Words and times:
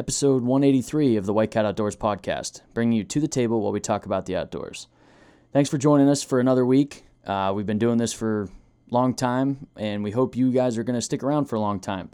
episode 0.00 0.42
183 0.42 1.16
of 1.16 1.26
the 1.26 1.32
White 1.34 1.50
Cat 1.50 1.66
Outdoors 1.66 1.94
podcast, 1.94 2.62
bringing 2.72 2.96
you 2.96 3.04
to 3.04 3.20
the 3.20 3.28
table 3.28 3.60
while 3.60 3.70
we 3.70 3.80
talk 3.80 4.06
about 4.06 4.24
the 4.24 4.34
outdoors. 4.34 4.88
Thanks 5.52 5.68
for 5.68 5.76
joining 5.76 6.08
us 6.08 6.22
for 6.22 6.40
another 6.40 6.64
week. 6.64 7.04
Uh, 7.26 7.52
we've 7.54 7.66
been 7.66 7.78
doing 7.78 7.98
this 7.98 8.10
for 8.10 8.44
a 8.44 8.48
long 8.94 9.12
time, 9.12 9.66
and 9.76 10.02
we 10.02 10.10
hope 10.10 10.36
you 10.36 10.52
guys 10.52 10.78
are 10.78 10.84
going 10.84 10.96
to 10.96 11.02
stick 11.02 11.22
around 11.22 11.44
for 11.50 11.56
a 11.56 11.60
long 11.60 11.80
time. 11.80 12.08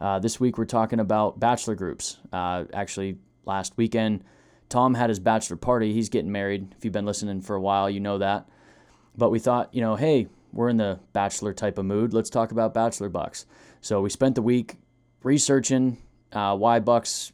Uh, 0.00 0.18
this 0.18 0.40
week, 0.40 0.56
we're 0.56 0.64
talking 0.64 0.98
about 0.98 1.38
bachelor 1.38 1.74
groups. 1.74 2.16
Uh, 2.32 2.64
actually, 2.72 3.18
last 3.44 3.76
weekend, 3.76 4.24
Tom 4.70 4.94
had 4.94 5.10
his 5.10 5.20
bachelor 5.20 5.58
party. 5.58 5.92
He's 5.92 6.08
getting 6.08 6.32
married. 6.32 6.74
If 6.78 6.86
you've 6.86 6.94
been 6.94 7.04
listening 7.04 7.42
for 7.42 7.54
a 7.54 7.60
while, 7.60 7.90
you 7.90 8.00
know 8.00 8.16
that. 8.16 8.48
But 9.14 9.28
we 9.28 9.40
thought, 9.40 9.74
you 9.74 9.82
know, 9.82 9.96
hey, 9.96 10.28
we're 10.54 10.70
in 10.70 10.78
the 10.78 11.00
bachelor 11.12 11.52
type 11.52 11.76
of 11.76 11.84
mood. 11.84 12.14
Let's 12.14 12.30
talk 12.30 12.50
about 12.50 12.72
bachelor 12.72 13.10
bucks. 13.10 13.44
So 13.82 14.00
we 14.00 14.08
spent 14.08 14.36
the 14.36 14.42
week 14.42 14.76
researching 15.22 15.98
uh, 16.36 16.54
why 16.54 16.78
bucks 16.80 17.32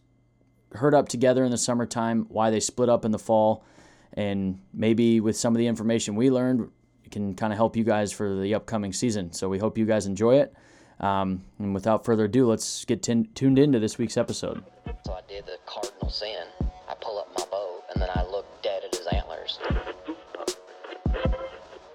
herd 0.74 0.94
up 0.94 1.08
together 1.08 1.44
in 1.44 1.50
the 1.50 1.58
summertime, 1.58 2.24
why 2.29 2.50
they 2.50 2.60
split 2.60 2.88
up 2.88 3.04
in 3.04 3.10
the 3.10 3.18
fall, 3.18 3.64
and 4.12 4.60
maybe 4.72 5.18
with 5.18 5.36
some 5.36 5.52
of 5.52 5.58
the 5.58 5.66
information 5.66 6.14
we 6.14 6.30
learned, 6.30 6.70
it 7.04 7.10
can 7.10 7.34
kind 7.34 7.52
of 7.52 7.57
help 7.57 7.76
you 7.76 7.82
guys 7.82 8.12
for 8.12 8.36
the 8.36 8.54
upcoming 8.54 8.93
season. 8.93 9.32
So 9.32 9.48
we 9.48 9.58
hope 9.58 9.76
you 9.76 9.86
guys 9.86 10.07
enjoy 10.07 10.36
it. 10.36 10.54
Um, 11.00 11.43
and 11.58 11.74
without 11.74 12.04
further 12.04 12.26
ado, 12.26 12.46
let's 12.46 12.84
get 12.84 13.02
tin- 13.02 13.29
tuned 13.34 13.58
into 13.58 13.80
this 13.80 13.98
week's 13.98 14.16
episode. 14.16 14.62
So 15.04 15.14
I 15.14 15.21
did 15.26 15.46
the 15.46 15.58
cardinal 15.66 16.08
sin. 16.08 16.46
I 16.88 16.94
pull 17.00 17.18
up 17.18 17.29
my 17.36 17.44
bow 17.50 17.82
and 17.93 18.00
then 18.00 18.08
I 18.14 18.22
look 18.22 18.46
dead 18.62 18.84
at 18.84 18.94
his 18.94 19.08
antlers. 19.08 19.58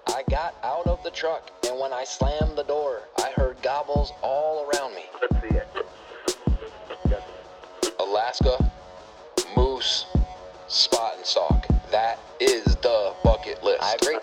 I 0.08 0.24
got 0.28 0.56
out 0.62 0.86
of 0.86 1.02
the 1.04 1.10
truck 1.10 1.50
and 1.66 1.80
when 1.80 1.94
I 1.94 2.04
slammed 2.04 2.58
the 2.58 2.64
door, 2.64 3.00
I 3.16 3.30
heard 3.34 3.56
gobbles 3.62 4.12
all 4.20 4.68
around 4.68 4.94
me. 4.94 5.04
Alaska, 8.18 8.72
moose, 9.56 10.04
spot 10.66 11.14
and 11.18 11.24
stalk. 11.24 11.68
That 11.92 12.18
is 12.40 12.64
the 12.82 13.14
bucket 13.22 13.62
list. 13.62 13.80
I 13.80 13.94
agree. 13.94 14.18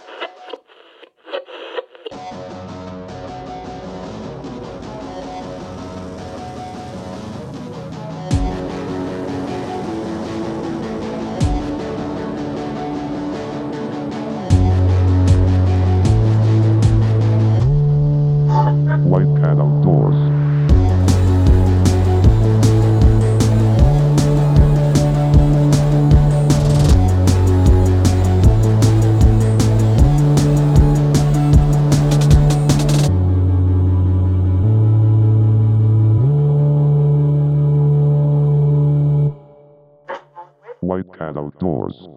White 40.95 41.11
Cat 41.11 41.35
Outdoors. 41.35 42.07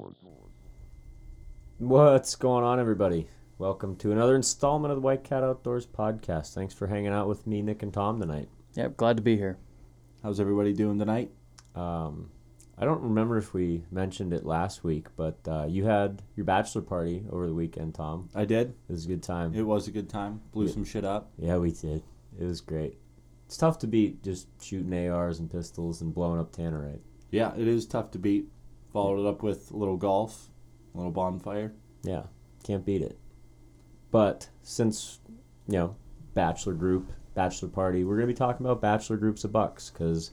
What's 1.79 2.37
going 2.37 2.63
on, 2.63 2.79
everybody? 2.79 3.29
Welcome 3.59 3.97
to 3.97 4.13
another 4.13 4.37
installment 4.37 4.93
of 4.93 4.99
the 4.99 5.01
White 5.03 5.25
Cat 5.25 5.43
Outdoors 5.43 5.85
podcast. 5.85 6.55
Thanks 6.55 6.75
for 6.75 6.87
hanging 6.87 7.09
out 7.13 7.27
with 7.27 7.45
me, 7.45 7.61
Nick, 7.61 7.83
and 7.83 7.93
Tom 7.93 8.21
tonight. 8.21 8.49
Yep, 8.75 8.97
glad 8.97 9.17
to 9.17 9.23
be 9.25 9.37
here. 9.37 9.59
How's 10.23 10.39
everybody 10.39 10.73
doing 10.73 10.97
tonight? 10.97 11.33
Um, 11.75 12.31
I 12.79 12.85
don't 12.85 13.03
remember 13.03 13.37
if 13.37 13.53
we 13.53 13.83
mentioned 13.91 14.33
it 14.33 14.47
last 14.47 14.85
week, 14.85 15.09
but 15.17 15.39
uh, 15.49 15.67
you 15.69 15.85
had 15.87 16.23
your 16.37 16.45
bachelor 16.47 16.83
party 16.83 17.25
over 17.33 17.49
the 17.49 17.55
weekend, 17.55 17.97
Tom. 17.97 18.29
I 18.33 18.45
did. 18.45 18.69
It 18.89 18.93
was 18.93 19.07
a 19.07 19.09
good 19.09 19.25
time. 19.25 19.55
It 19.57 19.63
was 19.63 19.89
a 19.89 19.91
good 19.91 20.09
time. 20.09 20.41
Blew 20.53 20.67
Yeah. 20.67 20.73
some 20.73 20.85
shit 20.85 21.05
up. 21.05 21.33
yeah, 21.37 21.57
we 21.57 21.73
did. 21.73 22.05
It 22.39 22.45
was 22.45 22.61
great. 22.61 22.97
It's 23.47 23.57
tough 23.57 23.81
to 23.81 23.89
beat 23.89 24.23
just 24.23 24.47
shooting 24.63 24.95
ARs 25.09 25.41
and 25.41 25.51
pistols 25.51 26.01
and 26.01 26.15
blowing 26.15 26.39
up 26.39 26.53
tannerite. 26.55 27.01
Yeah, 27.33 27.53
it 27.57 27.67
is 27.67 27.85
tough 27.85 28.13
to 28.13 28.21
beat. 28.21 28.53
Followed 28.93 29.21
it 29.21 29.29
up 29.29 29.43
with 29.43 29.71
a 29.71 29.77
little 29.77 29.97
golf, 29.97 30.49
a 30.95 30.97
little 30.97 31.13
bonfire. 31.13 31.73
Yeah, 32.03 32.23
can't 32.65 32.85
beat 32.85 33.03
it. 33.03 33.19
But 34.11 34.49
since, 34.63 35.21
you 35.67 35.79
know, 35.79 35.97
bachelor 36.35 36.73
group, 36.73 37.13
bachelor 37.35 37.69
party, 37.69 38.05
we're 38.05 38.17
going 38.17 38.27
to 38.27 38.33
be 38.33 38.39
talking 38.39 38.65
about 38.65 38.81
bachelor 38.81 39.17
groups 39.19 39.45
of 39.45 39.53
bucks 39.53 39.91
because 39.91 40.31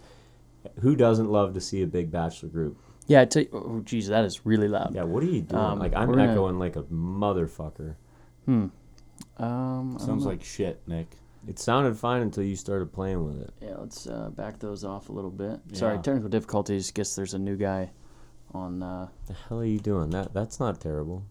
who 0.79 0.95
doesn't 0.95 1.29
love 1.29 1.53
to 1.53 1.61
see 1.61 1.81
a 1.81 1.87
big 1.87 2.09
bachelor 2.11 2.49
group? 2.49 2.77
Yeah, 3.07 3.21
I 3.21 3.25
tell 3.25 3.43
you, 3.43 3.49
oh, 3.53 3.81
geez, 3.83 4.07
that 4.07 4.23
is 4.25 4.45
really 4.45 4.67
loud. 4.67 4.95
Yeah, 4.95 5.03
what 5.03 5.21
are 5.21 5.27
you 5.27 5.41
doing? 5.41 5.61
Um, 5.61 5.77
like, 5.79 5.93
I'm 5.93 6.07
we're 6.07 6.15
gonna- 6.15 6.31
echoing 6.31 6.57
like 6.57 6.75
a 6.77 6.83
motherfucker. 6.83 7.95
Hmm. 8.45 8.67
Um, 9.37 9.97
Sounds 9.99 10.25
like 10.25 10.43
shit, 10.43 10.81
Nick. 10.87 11.07
It 11.47 11.59
sounded 11.59 11.95
fine 11.97 12.21
until 12.23 12.43
you 12.43 12.55
started 12.55 12.91
playing 12.91 13.23
with 13.23 13.39
it. 13.41 13.53
Yeah, 13.61 13.75
let's 13.77 14.07
uh, 14.07 14.29
back 14.31 14.57
those 14.59 14.83
off 14.83 15.09
a 15.09 15.11
little 15.11 15.29
bit. 15.29 15.59
Sorry, 15.73 15.97
technical 15.97 16.29
difficulties. 16.29 16.89
Guess 16.89 17.15
there's 17.15 17.35
a 17.35 17.39
new 17.39 17.55
guy 17.55 17.91
on. 18.55 18.81
Uh, 18.83 19.07
The 19.27 19.33
hell 19.33 19.59
are 19.59 19.65
you 19.65 19.79
doing? 19.79 20.09
That 20.11 20.33
That's 20.33 20.59
not 20.59 20.79
terrible. 20.81 21.23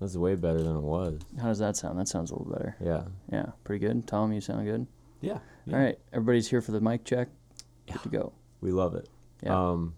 That's 0.00 0.16
way 0.16 0.34
better 0.34 0.62
than 0.62 0.76
it 0.76 0.82
was. 0.82 1.20
how 1.40 1.48
does 1.48 1.60
that 1.60 1.76
sound? 1.76 1.98
That 1.98 2.08
sounds 2.08 2.30
a 2.30 2.34
little 2.36 2.52
better. 2.52 2.76
Yeah. 2.80 3.04
Yeah, 3.32 3.46
pretty 3.62 3.86
good. 3.86 4.06
Tom, 4.06 4.32
you 4.32 4.40
sound 4.40 4.66
good. 4.66 4.86
Yeah. 5.20 5.38
All 5.72 5.78
right, 5.78 5.98
everybody's 6.12 6.48
here 6.48 6.60
for 6.60 6.72
the 6.72 6.80
mic 6.80 7.04
check. 7.04 7.28
Good 7.90 8.02
to 8.02 8.08
go. 8.10 8.32
We 8.60 8.70
love 8.72 8.94
it. 8.96 9.08
Yeah. 9.42 9.70
Um, 9.70 9.94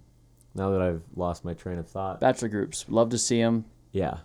now 0.54 0.70
that 0.70 0.81
I've 0.82 1.03
lost 1.16 1.44
my 1.44 1.54
train 1.54 1.78
of 1.78 1.88
thought. 1.88 2.20
Bachelor 2.20 2.48
groups, 2.48 2.84
love 2.88 3.09
to 3.10 3.19
see 3.19 3.41
them. 3.42 3.65
yeah. 3.92 4.19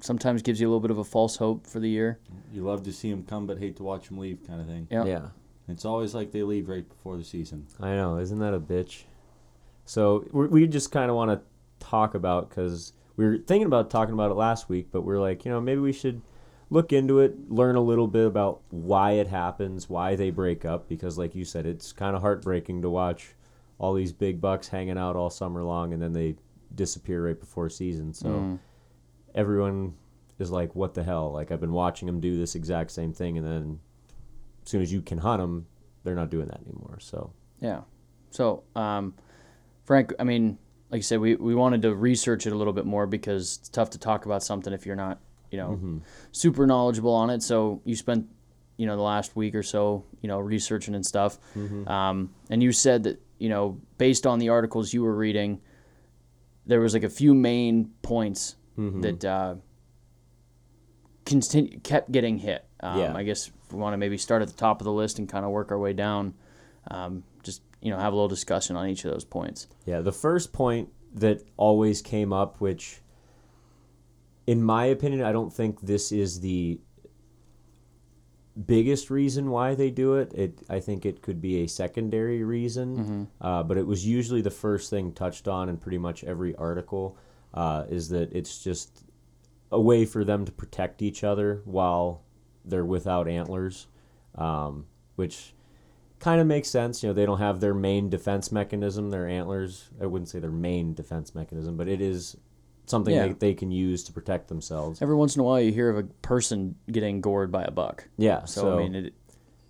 Sometimes 0.00 0.42
gives 0.42 0.60
you 0.60 0.66
a 0.66 0.70
little 0.70 0.80
bit 0.80 0.90
of 0.90 0.98
a 0.98 1.04
false 1.04 1.36
hope 1.36 1.66
for 1.66 1.80
the 1.80 1.88
year. 1.88 2.18
You 2.52 2.62
love 2.62 2.82
to 2.84 2.92
see 2.92 3.10
them 3.10 3.24
come, 3.24 3.46
but 3.46 3.58
hate 3.58 3.76
to 3.76 3.82
watch 3.82 4.08
them 4.08 4.18
leave, 4.18 4.38
kind 4.46 4.60
of 4.60 4.66
thing. 4.66 4.86
Yeah. 4.90 5.04
Yeah. 5.06 5.28
It's 5.66 5.86
always 5.86 6.14
like 6.14 6.30
they 6.30 6.42
leave 6.42 6.68
right 6.68 6.86
before 6.86 7.16
the 7.16 7.24
season. 7.24 7.66
I 7.80 7.94
know, 7.94 8.18
isn't 8.18 8.38
that 8.40 8.52
a 8.52 8.60
bitch? 8.60 9.04
So 9.84 10.26
we 10.32 10.46
we 10.48 10.66
just 10.66 10.90
kind 10.92 11.10
of 11.10 11.16
want 11.16 11.30
to 11.30 11.40
talk 11.86 12.14
about 12.14 12.48
because 12.48 12.92
we 13.16 13.24
were 13.24 13.38
thinking 13.38 13.66
about 13.66 13.90
talking 13.90 14.14
about 14.14 14.30
it 14.30 14.34
last 14.34 14.68
week, 14.68 14.88
but 14.90 15.02
we're 15.02 15.20
like, 15.20 15.44
you 15.44 15.50
know, 15.50 15.60
maybe 15.60 15.80
we 15.80 15.92
should 15.92 16.22
look 16.70 16.92
into 16.92 17.20
it, 17.20 17.50
learn 17.50 17.76
a 17.76 17.80
little 17.80 18.08
bit 18.08 18.26
about 18.26 18.60
why 18.70 19.12
it 19.12 19.28
happens, 19.28 19.88
why 19.88 20.16
they 20.16 20.30
break 20.30 20.64
up, 20.64 20.88
because 20.88 21.18
like 21.18 21.34
you 21.34 21.44
said, 21.44 21.66
it's 21.66 21.92
kind 21.92 22.16
of 22.16 22.22
heartbreaking 22.22 22.82
to 22.82 22.90
watch 22.90 23.34
all 23.78 23.92
these 23.94 24.12
big 24.12 24.40
bucks 24.40 24.68
hanging 24.68 24.96
out 24.98 25.14
all 25.16 25.30
summer 25.30 25.62
long 25.62 25.92
and 25.92 26.00
then 26.02 26.12
they 26.12 26.34
disappear 26.74 27.26
right 27.26 27.38
before 27.38 27.68
season. 27.68 28.12
So 28.14 28.28
Mm. 28.28 28.58
everyone 29.34 29.94
is 30.38 30.50
like, 30.50 30.74
what 30.74 30.94
the 30.94 31.04
hell? 31.04 31.30
Like 31.30 31.52
I've 31.52 31.60
been 31.60 31.72
watching 31.72 32.06
them 32.06 32.20
do 32.20 32.36
this 32.36 32.54
exact 32.54 32.90
same 32.90 33.12
thing, 33.12 33.38
and 33.38 33.46
then 33.46 33.80
as 34.64 34.70
soon 34.70 34.82
as 34.82 34.92
you 34.92 35.02
can 35.02 35.18
hunt 35.18 35.40
them, 35.40 35.66
they're 36.02 36.14
not 36.14 36.30
doing 36.30 36.48
that 36.48 36.60
anymore. 36.66 36.98
So. 37.00 37.32
Yeah. 37.60 37.82
So, 38.30 38.64
um, 38.74 39.14
Frank, 39.84 40.12
I 40.18 40.24
mean, 40.24 40.58
like 40.90 40.98
you 40.98 41.02
said, 41.02 41.20
we, 41.20 41.34
we 41.36 41.54
wanted 41.54 41.82
to 41.82 41.94
research 41.94 42.46
it 42.46 42.52
a 42.52 42.56
little 42.56 42.72
bit 42.72 42.86
more 42.86 43.06
because 43.06 43.58
it's 43.58 43.68
tough 43.68 43.90
to 43.90 43.98
talk 43.98 44.26
about 44.26 44.42
something 44.42 44.72
if 44.72 44.86
you're 44.86 44.96
not, 44.96 45.20
you 45.50 45.58
know, 45.58 45.70
Mm-hmm. 45.70 45.98
super 46.32 46.66
knowledgeable 46.66 47.12
on 47.14 47.30
it. 47.30 47.42
So 47.42 47.80
you 47.84 47.94
spent, 47.96 48.26
you 48.76 48.86
know, 48.86 48.96
the 48.96 49.02
last 49.02 49.36
week 49.36 49.54
or 49.54 49.62
so, 49.62 50.04
you 50.20 50.28
know, 50.28 50.38
researching 50.40 50.94
and 50.94 51.04
stuff. 51.04 51.38
Mm-hmm. 51.56 51.86
Um, 51.88 52.30
and 52.50 52.62
you 52.62 52.72
said 52.72 53.04
that, 53.04 53.20
you 53.38 53.48
know, 53.48 53.80
based 53.98 54.26
on 54.26 54.38
the 54.38 54.48
articles 54.48 54.92
you 54.94 55.02
were 55.02 55.14
reading, 55.14 55.60
there 56.66 56.80
was 56.80 56.94
like 56.94 57.02
a 57.04 57.10
few 57.10 57.34
main 57.34 57.90
points 58.02 58.56
Mm-hmm. 58.76 59.00
that 59.02 59.24
uh, 59.24 59.54
continue, 61.24 61.78
kept 61.80 62.10
getting 62.10 62.38
hit. 62.38 62.64
Um, 62.80 62.98
Yeah. 62.98 63.14
I 63.16 63.22
guess 63.22 63.50
we 63.70 63.78
want 63.78 63.92
to 63.94 63.98
maybe 63.98 64.18
start 64.18 64.42
at 64.42 64.48
the 64.48 64.54
top 64.54 64.80
of 64.80 64.84
the 64.84 64.92
list 64.92 65.18
and 65.18 65.28
kind 65.28 65.44
of 65.44 65.50
work 65.50 65.70
our 65.70 65.78
way 65.78 65.92
down, 65.92 66.34
um, 66.90 67.22
just 67.42 67.62
you 67.84 67.90
know 67.90 67.98
have 67.98 68.12
a 68.12 68.16
little 68.16 68.28
discussion 68.28 68.74
on 68.76 68.88
each 68.88 69.04
of 69.04 69.12
those 69.12 69.24
points. 69.26 69.68
Yeah, 69.84 70.00
the 70.00 70.10
first 70.10 70.52
point 70.52 70.88
that 71.14 71.42
always 71.56 72.00
came 72.02 72.32
up, 72.32 72.60
which, 72.60 73.00
in 74.46 74.62
my 74.62 74.86
opinion, 74.86 75.22
I 75.22 75.30
don't 75.32 75.52
think 75.52 75.80
this 75.82 76.10
is 76.10 76.40
the 76.40 76.80
biggest 78.66 79.10
reason 79.10 79.50
why 79.50 79.74
they 79.74 79.90
do 79.90 80.14
it. 80.14 80.32
It 80.32 80.58
I 80.70 80.80
think 80.80 81.04
it 81.04 81.20
could 81.20 81.42
be 81.42 81.62
a 81.62 81.68
secondary 81.68 82.42
reason, 82.42 83.28
uh, 83.40 83.62
but 83.62 83.76
it 83.76 83.86
was 83.86 84.06
usually 84.06 84.40
the 84.40 84.50
first 84.50 84.88
thing 84.88 85.12
touched 85.12 85.46
on 85.46 85.68
in 85.68 85.76
pretty 85.76 85.98
much 85.98 86.24
every 86.24 86.56
article. 86.56 87.16
Uh, 87.52 87.84
is 87.88 88.08
that 88.08 88.32
it's 88.32 88.64
just 88.64 89.04
a 89.70 89.80
way 89.80 90.04
for 90.06 90.24
them 90.24 90.44
to 90.44 90.50
protect 90.52 91.02
each 91.02 91.22
other 91.22 91.60
while 91.66 92.22
they're 92.64 92.84
without 92.84 93.28
antlers, 93.28 93.86
um, 94.36 94.86
which 95.16 95.54
kind 96.20 96.40
of 96.40 96.46
makes 96.46 96.68
sense. 96.68 97.02
You 97.02 97.08
know, 97.08 97.12
they 97.12 97.26
don't 97.26 97.38
have 97.38 97.60
their 97.60 97.74
main 97.74 98.08
defense 98.08 98.50
mechanism, 98.52 99.10
their 99.10 99.28
antlers. 99.28 99.90
I 100.00 100.06
wouldn't 100.06 100.28
say 100.28 100.38
their 100.38 100.50
main 100.50 100.94
defense 100.94 101.34
mechanism, 101.34 101.76
but 101.76 101.88
it 101.88 102.00
is 102.00 102.36
something 102.86 103.14
Yeah. 103.14 103.28
they, 103.28 103.32
they 103.34 103.54
can 103.54 103.70
use 103.70 104.04
to 104.04 104.12
protect 104.12 104.48
themselves. 104.48 105.00
Every 105.02 105.14
once 105.14 105.36
in 105.36 105.40
a 105.40 105.44
while, 105.44 105.60
you 105.60 105.72
hear 105.72 105.90
of 105.90 105.98
a 105.98 106.02
person 106.22 106.76
getting 106.90 107.20
gored 107.20 107.50
by 107.50 107.64
a 107.64 107.70
buck. 107.70 108.08
Yeah. 108.16 108.44
So, 108.44 108.60
So, 108.62 108.74
I 108.78 108.82
mean, 108.82 108.94
it 108.94 109.14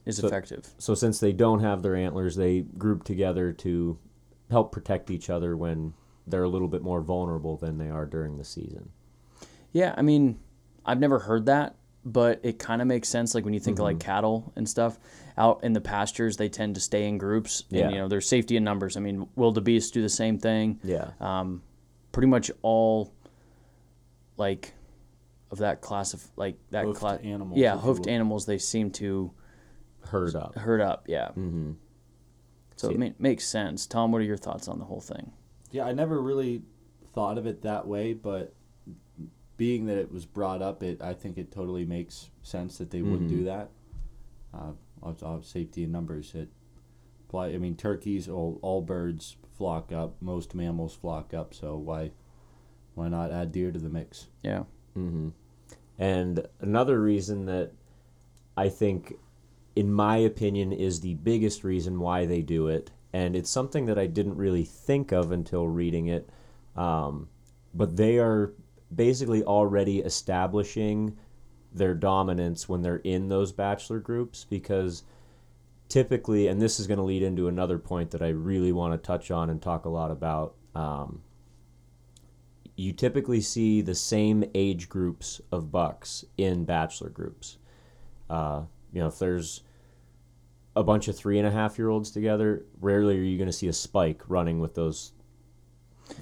is 0.05 0.17
so- 0.19 0.26
effective. 0.26 0.69
so 0.79 0.94
since 0.94 1.19
they 1.20 1.32
don't 1.32 1.61
have 1.61 1.82
their 1.82 1.96
antlers, 1.96 2.37
they 2.37 2.61
group 2.62 3.05
together 3.05 3.52
to 3.52 3.99
help 4.50 4.73
protect 4.73 5.11
each 5.11 5.31
other 5.31 5.56
when 5.56 5.94
they're 6.26 6.43
a 6.44 6.49
little 6.49 6.69
bit 6.69 6.82
more 6.82 7.00
vulnerable 7.02 7.56
than 7.56 7.79
they 7.79 7.88
are 7.91 8.06
during 8.06 8.37
the 8.38 8.44
season. 8.44 8.91
Yeah, 9.73 9.94
I 9.96 10.02
mean, 10.02 10.38
I've 10.87 11.00
never 11.00 11.20
heard 11.20 11.46
that, 11.46 11.75
but 12.05 12.41
it 12.43 12.59
kind 12.59 12.83
of 12.83 12.89
makes 12.89 13.09
sense. 13.09 13.35
Like 13.35 13.45
when 13.45 13.55
you 13.55 13.61
think 13.61 13.79
of 13.79 13.85
like 13.85 13.97
Mm-hmm. 13.97 14.06
cattle 14.11 14.53
and 14.56 14.69
stuff, 14.69 14.99
out 15.39 15.65
in 15.65 15.73
the 15.73 15.81
pastures, 15.81 16.37
they 16.37 16.49
tend 16.49 16.75
to 16.77 16.81
stay 16.81 17.09
in 17.09 17.19
groups. 17.19 17.65
Yeah. 17.71 17.85
And, 17.85 17.93
you 17.93 17.99
know, 17.99 18.09
there's 18.09 18.29
safety 18.29 18.56
in 18.56 18.65
numbers. 18.65 18.97
I 18.97 19.01
mean, 19.01 19.27
wildebeest 19.37 19.93
do 19.95 20.03
the 20.03 20.09
same 20.09 20.39
thing. 20.39 20.79
Yeah. 20.85 21.11
Um, 21.21 21.62
pretty 22.12 22.29
much 22.29 22.51
all, 22.62 23.12
like, 24.37 24.75
of 25.51 25.59
that 25.59 25.81
class 25.81 26.15
of, 26.15 26.23
like, 26.37 26.56
that 26.71 26.85
Hoofed 26.85 27.01
class. 27.01 27.21
animals, 27.23 27.59
Yeah, 27.59 27.77
hoofed 27.77 28.06
animals, 28.06 28.47
they 28.47 28.59
seem 28.59 28.91
to 28.93 29.33
Herd 30.09 30.37
up. 30.37 30.56
herd 30.56 30.81
up. 30.81 31.05
Yeah. 31.09 31.29
Mm-hmm. 31.29 31.73
So 32.77 32.91
it 32.91 32.99
ma- 32.99 33.09
makes 33.19 33.47
sense. 33.47 33.87
Tom, 33.87 34.12
what 34.12 34.21
are 34.21 34.25
your 34.25 34.37
thoughts 34.37 34.69
on 34.69 34.79
the 34.79 34.85
whole 34.85 35.01
thing? 35.01 35.33
Yeah, 35.71 35.85
I 35.85 35.93
never 35.93 36.21
really 36.21 36.62
thought 37.15 37.39
of 37.39 37.47
it 37.47 37.62
that 37.62 37.87
way, 37.87 38.12
but 38.12 38.53
being 39.56 39.87
that 39.87 39.99
it 39.99 40.11
was 40.12 40.25
brought 40.27 40.62
up, 40.62 40.83
it 40.83 41.01
I 41.03 41.15
think 41.15 41.39
it 41.39 41.53
totally 41.53 41.85
makes 41.85 42.31
sense 42.43 42.79
that 42.79 42.91
they 42.91 43.03
would 43.03 43.29
do 43.29 43.45
that. 43.45 43.71
Uh, 44.53 44.73
of, 45.03 45.23
of 45.23 45.45
safety 45.45 45.85
in 45.85 45.93
numbers, 45.93 46.35
it 46.35 46.49
apply. 47.29 47.49
I 47.49 47.59
mean, 47.59 47.77
turkeys, 47.77 48.29
all, 48.29 48.59
all 48.62 48.81
birds 48.81 49.37
flock 49.59 49.93
up. 49.93 50.15
Most 50.21 50.55
mammals 50.55 50.95
flock 50.95 51.35
up. 51.35 51.55
So 51.55 51.77
why 51.77 52.12
why 52.95 53.09
not 53.09 53.33
add 53.33 53.53
deer 53.53 53.71
to 53.73 53.79
the 53.79 53.89
mix? 53.89 54.29
Yeah. 54.43 54.65
Mhm. 54.97 55.33
And 55.99 56.47
another 56.61 57.01
reason 57.01 57.47
that 57.47 57.73
I 58.56 58.69
think, 58.69 59.15
in 59.77 59.93
my 59.93 60.17
opinion, 60.17 60.73
is 60.73 61.01
the 61.01 61.15
biggest 61.15 61.65
reason 61.65 61.99
why 62.01 62.25
they 62.27 62.41
do 62.43 62.69
it, 62.69 62.91
and 63.12 63.35
it's 63.37 63.51
something 63.51 63.87
that 63.87 63.99
I 63.99 64.06
didn't 64.06 64.37
really 64.37 64.65
think 64.65 65.12
of 65.12 65.33
until 65.33 65.67
reading 65.69 66.06
it, 66.06 66.29
um, 66.77 67.29
but 67.75 67.97
they 67.97 68.19
are 68.19 68.53
basically 68.95 69.43
already 69.45 69.99
establishing 70.01 71.17
their 71.73 71.95
dominance 71.95 72.69
when 72.69 72.83
they're 72.83 72.97
in 72.97 73.29
those 73.29 73.53
bachelor 73.53 73.99
groups 73.99 74.47
because 74.49 75.03
typically, 75.89 76.47
and 76.47 76.61
this 76.63 76.79
is 76.81 76.87
going 76.87 76.99
to 76.99 77.05
lead 77.05 77.23
into 77.23 77.49
another 77.49 77.79
point 77.79 78.11
that 78.13 78.23
I 78.23 78.29
really 78.29 78.73
want 78.73 78.93
to 78.95 79.07
touch 79.07 79.31
on 79.31 79.51
and 79.51 79.61
talk 79.61 79.85
a 79.85 79.89
lot 79.89 80.11
about. 80.11 80.55
Um, 80.75 81.23
you 82.77 82.93
typically 82.93 83.41
see 83.41 83.81
the 83.81 83.95
same 83.95 84.45
age 84.55 84.89
groups 84.89 85.41
of 85.53 85.71
bucks 85.71 86.25
in 86.37 86.65
bachelor 86.65 87.09
groups. 87.11 87.59
Uh, 88.29 88.63
you 88.93 89.01
know, 89.01 89.07
if 89.09 89.19
there's 89.19 89.63
a 90.77 90.83
bunch 90.83 91.07
of 91.07 91.17
three 91.17 91.39
and 91.39 91.47
a 91.47 91.51
half 91.53 91.79
year 91.79 91.89
olds 91.89 92.11
together, 92.11 92.65
rarely 92.81 93.17
are 93.19 93.23
you 93.23 93.37
going 93.39 93.47
to 93.49 93.53
see 93.53 93.69
a 93.69 93.73
spike 93.73 94.23
running 94.29 94.59
with 94.59 94.75
those 94.75 95.13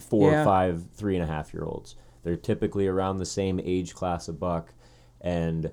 four, 0.08 0.30
Yeah. 0.30 0.44
five, 0.44 0.84
three 0.94 1.14
and 1.16 1.24
a 1.24 1.26
half 1.26 1.54
year 1.54 1.64
olds. 1.64 1.96
They're 2.22 2.36
typically 2.36 2.86
around 2.86 3.18
the 3.18 3.26
same 3.26 3.60
age 3.62 3.94
class 3.94 4.28
of 4.28 4.38
buck, 4.38 4.74
and 5.20 5.70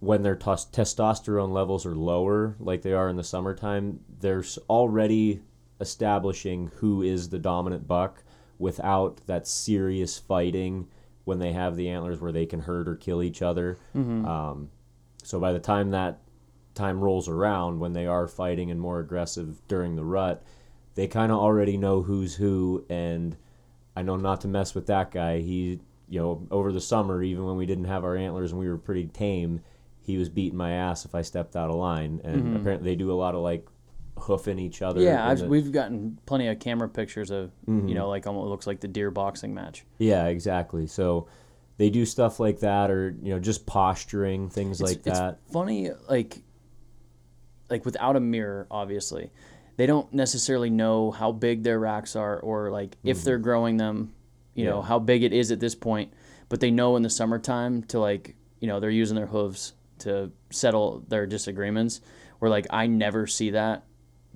when 0.00 0.22
their 0.22 0.36
tos- 0.36 0.66
testosterone 0.66 1.52
levels 1.52 1.86
are 1.86 1.94
lower, 1.94 2.56
like 2.60 2.82
they 2.82 2.92
are 2.92 3.08
in 3.08 3.16
the 3.16 3.24
summertime, 3.24 4.00
they're 4.20 4.44
already 4.68 5.40
establishing 5.80 6.70
who 6.76 7.02
is 7.02 7.28
the 7.28 7.38
dominant 7.38 7.86
buck 7.86 8.22
without 8.58 9.20
that 9.26 9.46
serious 9.46 10.18
fighting 10.18 10.88
when 11.24 11.38
they 11.38 11.52
have 11.52 11.76
the 11.76 11.88
antlers 11.88 12.20
where 12.20 12.32
they 12.32 12.46
can 12.46 12.60
hurt 12.60 12.88
or 12.88 12.96
kill 12.96 13.22
each 13.22 13.42
other. 13.42 13.78
Um, 14.26 14.70
so 15.22 15.40
by 15.40 15.52
the 15.52 15.58
time 15.58 15.90
that 15.90 16.20
time 16.74 17.00
rolls 17.00 17.28
around, 17.28 17.80
when 17.80 17.92
they 17.94 18.06
are 18.06 18.28
fighting 18.28 18.70
and 18.70 18.80
more 18.80 19.00
aggressive 19.00 19.60
during 19.66 19.96
the 19.96 20.04
rut, 20.04 20.42
they 20.94 21.08
kind 21.08 21.32
of 21.32 21.38
already 21.38 21.76
know 21.76 22.02
who's 22.02 22.36
who. 22.36 22.84
And 22.88 23.36
I 23.96 24.02
know 24.02 24.16
not 24.16 24.42
to 24.42 24.48
mess 24.48 24.74
with 24.74 24.86
that 24.88 25.10
guy. 25.10 25.38
He, 25.40 25.80
you 26.08 26.20
know, 26.20 26.46
over 26.50 26.70
the 26.72 26.80
summer, 26.80 27.22
even 27.22 27.44
when 27.46 27.56
we 27.56 27.66
didn't 27.66 27.86
have 27.86 28.04
our 28.04 28.16
antlers 28.16 28.52
and 28.52 28.60
we 28.60 28.68
were 28.68 28.78
pretty 28.78 29.06
tame, 29.06 29.60
he 30.02 30.18
was 30.18 30.28
beating 30.28 30.56
my 30.58 30.72
ass 30.72 31.04
if 31.04 31.14
I 31.14 31.22
stepped 31.22 31.56
out 31.56 31.70
of 31.70 31.76
line. 31.76 32.20
And 32.22 32.56
apparently, 32.56 32.90
they 32.90 32.96
do 32.96 33.10
a 33.10 33.14
lot 33.14 33.34
of 33.34 33.40
like 33.40 33.66
hoofing 34.18 34.58
each 34.58 34.82
other. 34.82 35.00
Yeah, 35.00 35.26
I've, 35.28 35.40
the- 35.40 35.48
we've 35.48 35.72
gotten 35.72 36.18
plenty 36.26 36.46
of 36.48 36.60
camera 36.60 36.88
pictures 36.88 37.30
of, 37.30 37.50
Mm-hmm. 37.66 37.88
you 37.88 37.94
know, 37.94 38.08
like 38.08 38.26
almost 38.26 38.48
looks 38.48 38.66
like 38.66 38.80
the 38.80 38.88
deer 38.88 39.10
boxing 39.10 39.52
match. 39.54 39.84
Yeah, 39.98 40.26
exactly. 40.26 40.86
So 40.86 41.26
they 41.78 41.90
do 41.90 42.04
stuff 42.06 42.38
like 42.38 42.60
that, 42.60 42.90
or 42.90 43.14
you 43.22 43.32
know, 43.34 43.40
just 43.40 43.66
posturing 43.66 44.48
things 44.48 44.80
like 44.80 44.98
it's 45.06 45.18
that. 45.18 45.38
funny, 45.52 45.90
like, 46.08 46.42
like 47.68 47.84
without 47.84 48.16
a 48.16 48.20
mirror, 48.20 48.66
obviously, 48.70 49.30
they 49.76 49.86
don't 49.86 50.12
necessarily 50.12 50.70
know 50.70 51.10
how 51.10 51.32
big 51.32 51.62
their 51.62 51.78
racks 51.78 52.16
are, 52.16 52.38
or 52.40 52.70
like 52.70 52.96
if 53.04 53.22
they're 53.24 53.38
growing 53.38 53.76
them, 53.76 54.12
you 54.54 54.64
know, 54.64 54.78
Mm-hmm. 54.78 54.88
How 54.88 54.98
big 54.98 55.22
it 55.22 55.32
is 55.32 55.52
at 55.52 55.60
this 55.60 55.74
point. 55.74 56.12
But 56.48 56.60
they 56.60 56.70
know 56.70 56.96
in 56.96 57.02
the 57.02 57.10
summertime 57.10 57.82
to 57.84 57.98
like, 57.98 58.36
you 58.60 58.68
know, 58.68 58.80
they're 58.80 58.90
using 58.90 59.16
their 59.16 59.26
hooves 59.26 59.74
to 59.98 60.30
settle 60.50 61.04
their 61.08 61.26
disagreements. 61.26 62.00
Where 62.38 62.50
like 62.50 62.66
I 62.70 62.86
never 62.86 63.26
see 63.26 63.50
that 63.50 63.84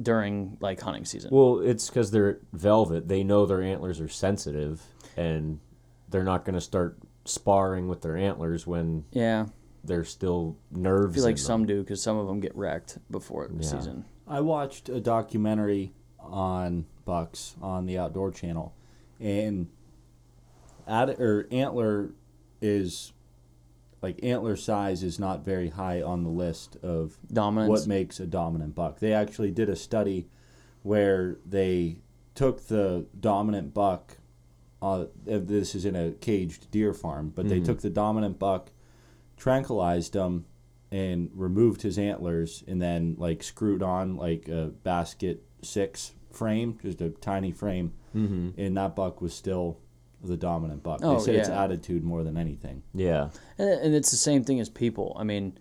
during 0.00 0.56
like 0.60 0.80
hunting 0.80 1.04
season. 1.04 1.30
Well, 1.32 1.60
it's 1.60 1.88
because 1.88 2.10
they're 2.10 2.40
velvet. 2.52 3.08
They 3.08 3.22
know 3.22 3.46
their 3.46 3.62
antlers 3.62 4.00
are 4.00 4.08
sensitive, 4.08 4.82
and 5.16 5.60
they're 6.08 6.24
not 6.24 6.44
going 6.44 6.54
to 6.54 6.60
start 6.60 6.98
sparring 7.24 7.88
with 7.88 8.02
their 8.02 8.16
antlers 8.16 8.66
when 8.66 9.04
yeah, 9.12 9.46
they're 9.84 10.04
still 10.04 10.56
nerves. 10.70 11.14
I 11.14 11.16
feel 11.16 11.24
like 11.24 11.30
in 11.32 11.36
them. 11.36 11.44
some 11.44 11.66
do 11.66 11.80
because 11.82 12.02
some 12.02 12.16
of 12.18 12.26
them 12.26 12.40
get 12.40 12.54
wrecked 12.56 12.98
before 13.10 13.48
the 13.48 13.54
Yeah. 13.62 13.68
season. 13.68 14.04
I 14.26 14.40
watched 14.40 14.88
a 14.88 15.00
documentary 15.00 15.92
on 16.18 16.86
bucks 17.04 17.56
on 17.60 17.86
the 17.86 17.98
Outdoor 17.98 18.30
Channel, 18.30 18.72
and 19.18 19.68
ad, 20.86 21.10
or 21.20 21.46
antler 21.50 22.12
is 22.60 23.12
like 24.02 24.18
antler 24.22 24.56
size 24.56 25.02
is 25.02 25.18
not 25.18 25.44
very 25.44 25.68
high 25.70 26.00
on 26.00 26.22
the 26.24 26.30
list 26.30 26.76
of 26.82 27.18
Dominance. 27.32 27.68
what 27.70 27.86
makes 27.86 28.18
a 28.20 28.26
dominant 28.26 28.74
buck. 28.74 28.98
They 28.98 29.12
actually 29.12 29.50
did 29.50 29.68
a 29.68 29.76
study 29.76 30.28
where 30.82 31.36
they 31.44 31.98
took 32.34 32.66
the 32.68 33.06
dominant 33.18 33.74
buck. 33.74 34.16
Uh, 34.80 35.06
this 35.26 35.74
is 35.74 35.84
in 35.84 35.94
a 35.94 36.12
caged 36.12 36.70
deer 36.70 36.94
farm, 36.94 37.30
but 37.34 37.48
they 37.50 37.60
took 37.60 37.80
the 37.82 37.90
dominant 37.90 38.38
buck, 38.38 38.70
tranquilized 39.40 40.14
him, 40.14 40.44
and 40.92 41.30
removed 41.34 41.82
his 41.82 41.98
antlers, 41.98 42.62
and 42.68 42.80
then 42.80 43.16
like 43.18 43.42
screwed 43.42 43.82
on 43.82 44.16
like 44.16 44.48
a 44.48 44.66
basket 44.84 45.42
six 45.62 46.12
frame, 46.30 46.78
just 46.82 47.00
a 47.00 47.10
tiny 47.10 47.50
frame, 47.50 47.92
mm-hmm. 48.14 48.50
and 48.60 48.76
that 48.76 48.94
buck 48.94 49.20
was 49.20 49.34
still 49.34 49.78
the 50.22 50.36
dominant 50.36 50.82
buck. 50.82 51.00
Oh, 51.02 51.18
they 51.18 51.24
said 51.24 51.34
it's 51.36 51.48
attitude 51.48 52.04
more 52.04 52.22
than 52.22 52.36
anything. 52.36 52.82
Yeah, 52.94 53.30
And, 53.58 53.70
and 53.70 53.94
it's 53.94 54.10
the 54.10 54.16
same 54.18 54.44
thing 54.44 54.60
as 54.60 54.68
people. 54.68 55.16
I 55.18 55.24
mean, 55.24 55.56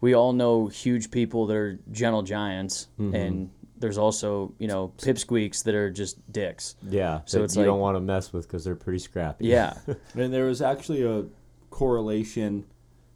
we 0.00 0.14
all 0.14 0.32
know 0.32 0.68
huge 0.68 1.10
people 1.10 1.46
that 1.46 1.56
are 1.56 1.80
gentle 1.90 2.22
giants, 2.22 2.86
Mm-hmm. 3.00 3.14
and 3.14 3.50
there's 3.76 3.98
also 3.98 4.54
you 4.58 4.68
know 4.68 4.92
pipsqueaks 4.98 5.64
that 5.64 5.74
are 5.74 5.90
just 5.90 6.16
dicks. 6.32 6.76
yeah. 6.88 7.20
So 7.24 7.42
it's 7.42 7.56
you 7.56 7.62
like- 7.62 7.66
don't 7.66 7.80
want 7.80 7.96
to 7.96 8.00
mess 8.00 8.32
with 8.32 8.46
because 8.46 8.62
they're 8.64 8.76
pretty 8.76 9.00
scrappy. 9.00 9.46
Yeah, 9.46 9.74
And 10.14 10.32
there 10.32 10.44
was 10.44 10.62
actually 10.62 11.02
a 11.02 11.24
correlation 11.70 12.64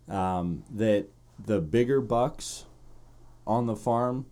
um, 0.09 0.65
that 0.71 1.07
the 1.45 1.61
bigger 1.61 2.01
bucks 2.01 2.65
on 3.47 3.67
the 3.67 3.77
farm, 3.77 4.27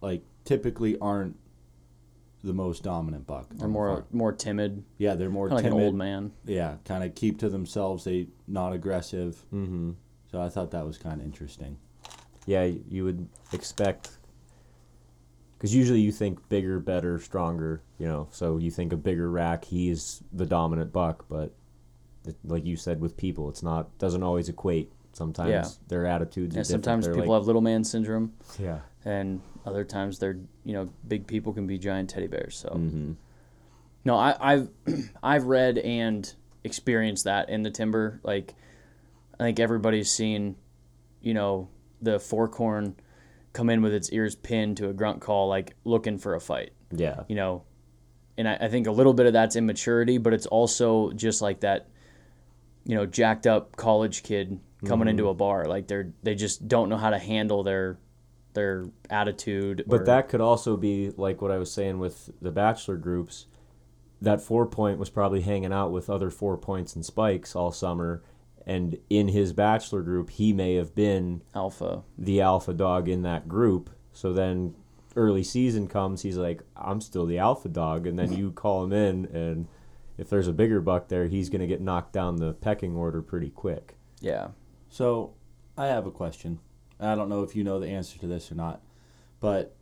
like 0.00 0.22
typically 0.44 0.98
aren't 0.98 1.36
the 2.42 2.52
most 2.52 2.82
dominant 2.82 3.26
buck. 3.26 3.48
they're 3.50 3.66
on 3.66 3.72
the 3.72 3.78
more 3.78 4.06
more 4.12 4.32
timid, 4.32 4.84
yeah, 4.98 5.14
they're 5.14 5.30
more 5.30 5.48
kind 5.48 5.58
of 5.58 5.64
like 5.64 5.70
timid. 5.70 5.80
an 5.80 5.86
old 5.86 5.94
man. 5.94 6.32
Yeah, 6.44 6.76
kind 6.84 7.04
of 7.04 7.14
keep 7.14 7.38
to 7.40 7.48
themselves. 7.48 8.04
They 8.04 8.28
not 8.46 8.72
aggressive. 8.72 9.44
Mm-hmm. 9.52 9.92
So 10.30 10.40
I 10.40 10.48
thought 10.48 10.70
that 10.72 10.86
was 10.86 10.98
kind 10.98 11.20
of 11.20 11.26
interesting. 11.26 11.78
Yeah, 12.46 12.64
you 12.64 13.04
would 13.04 13.28
expect 13.52 14.10
because 15.58 15.74
usually 15.74 16.00
you 16.00 16.12
think 16.12 16.48
bigger, 16.48 16.78
better, 16.78 17.18
stronger. 17.18 17.82
You 17.98 18.06
know, 18.06 18.28
so 18.30 18.58
you 18.58 18.70
think 18.70 18.92
a 18.92 18.96
bigger 18.96 19.30
rack, 19.30 19.64
he's 19.64 20.22
the 20.32 20.46
dominant 20.46 20.92
buck. 20.92 21.26
But 21.28 21.54
it, 22.26 22.36
like 22.44 22.64
you 22.64 22.76
said, 22.76 23.00
with 23.00 23.16
people, 23.16 23.48
it's 23.48 23.62
not 23.62 23.96
doesn't 23.98 24.22
always 24.22 24.48
equate. 24.48 24.92
Sometimes 25.16 25.50
Yeah. 25.50 25.64
their 25.88 26.04
attitudes 26.04 26.54
Yeah, 26.54 26.62
sometimes 26.62 27.06
people 27.06 27.20
like, 27.22 27.30
have 27.30 27.46
little 27.46 27.62
man 27.62 27.84
syndrome, 27.84 28.34
yeah. 28.58 28.80
and 29.06 29.40
other 29.64 29.82
times 29.82 30.18
they're 30.18 30.38
you 30.62 30.74
know 30.74 30.90
big 31.08 31.26
people 31.26 31.54
can 31.54 31.66
be 31.66 31.78
giant 31.78 32.10
teddy 32.10 32.26
bears. 32.26 32.54
So 32.58 32.68
Mm-hmm. 32.68 33.12
no, 34.04 34.14
I, 34.16 34.36
I've 34.38 34.68
I've 35.22 35.44
read 35.44 35.78
and 35.78 36.30
experienced 36.64 37.24
that 37.24 37.48
in 37.48 37.62
the 37.62 37.70
timber. 37.70 38.20
Like 38.22 38.54
I 39.40 39.44
think 39.44 39.58
everybody's 39.58 40.10
seen, 40.12 40.56
you 41.22 41.32
know, 41.32 41.68
the 42.02 42.18
forkhorn 42.18 42.94
come 43.54 43.70
in 43.70 43.80
with 43.80 43.94
its 43.94 44.10
ears 44.12 44.34
pinned 44.36 44.76
to 44.76 44.90
a 44.90 44.92
grunt 44.92 45.22
call, 45.22 45.48
like 45.48 45.74
looking 45.84 46.18
for 46.18 46.34
a 46.34 46.40
fight. 46.40 46.72
Yeah. 46.90 47.22
you 47.26 47.36
know, 47.36 47.62
and 48.36 48.46
I, 48.46 48.56
I 48.60 48.68
think 48.68 48.86
a 48.86 48.92
little 48.92 49.14
bit 49.14 49.24
of 49.24 49.32
that's 49.32 49.56
immaturity, 49.56 50.18
but 50.18 50.34
it's 50.34 50.44
also 50.46 51.10
just 51.12 51.40
like 51.40 51.60
that, 51.60 51.88
you 52.84 52.94
know, 52.94 53.06
jacked 53.06 53.46
up 53.46 53.76
college 53.76 54.22
kid 54.22 54.60
coming 54.86 55.08
into 55.08 55.24
mm. 55.24 55.30
a 55.30 55.34
bar. 55.34 55.64
Like 55.66 55.88
they're 55.88 56.12
they 56.22 56.34
just 56.34 56.68
don't 56.68 56.88
know 56.88 56.96
how 56.96 57.10
to 57.10 57.18
handle 57.18 57.62
their 57.62 57.98
their 58.54 58.86
attitude. 59.10 59.84
But 59.86 60.02
or- 60.02 60.04
that 60.04 60.28
could 60.28 60.40
also 60.40 60.76
be 60.76 61.10
like 61.10 61.40
what 61.40 61.50
I 61.50 61.58
was 61.58 61.70
saying 61.70 61.98
with 61.98 62.30
the 62.40 62.50
bachelor 62.50 62.96
groups. 62.96 63.46
That 64.20 64.40
four 64.40 64.66
point 64.66 64.98
was 64.98 65.10
probably 65.10 65.42
hanging 65.42 65.72
out 65.72 65.92
with 65.92 66.08
other 66.08 66.30
four 66.30 66.56
points 66.56 66.94
and 66.94 67.04
spikes 67.04 67.54
all 67.54 67.70
summer, 67.70 68.22
and 68.66 68.98
in 69.10 69.28
his 69.28 69.52
bachelor 69.52 70.02
group, 70.02 70.30
he 70.30 70.52
may 70.52 70.74
have 70.74 70.94
been 70.94 71.42
alpha. 71.54 72.02
the 72.16 72.40
alpha 72.40 72.72
dog 72.72 73.08
in 73.08 73.22
that 73.22 73.46
group. 73.46 73.90
So 74.12 74.32
then 74.32 74.74
early 75.14 75.42
season 75.42 75.86
comes, 75.86 76.22
he's 76.22 76.36
like, 76.36 76.62
I'm 76.76 77.00
still 77.00 77.26
the 77.26 77.38
alpha 77.38 77.68
dog. 77.68 78.06
And 78.06 78.18
then 78.18 78.32
you 78.32 78.52
call 78.52 78.84
him 78.84 78.92
in, 78.92 79.26
and 79.26 79.68
if 80.18 80.28
there's 80.30 80.48
a 80.48 80.52
bigger 80.52 80.80
buck 80.80 81.08
there, 81.08 81.26
he's 81.26 81.48
going 81.48 81.60
to 81.60 81.66
get 81.66 81.80
knocked 81.80 82.12
down 82.12 82.36
the 82.36 82.52
pecking 82.54 82.96
order 82.96 83.22
pretty 83.22 83.50
quick. 83.50 83.96
Yeah. 84.20 84.48
So, 84.88 85.34
I 85.76 85.86
have 85.86 86.06
a 86.06 86.10
question. 86.10 86.60
I 86.98 87.14
don't 87.14 87.28
know 87.28 87.42
if 87.42 87.54
you 87.54 87.64
know 87.64 87.78
the 87.78 87.88
answer 87.88 88.18
to 88.18 88.26
this 88.26 88.50
or 88.50 88.54
not, 88.54 88.80
but 89.40 89.76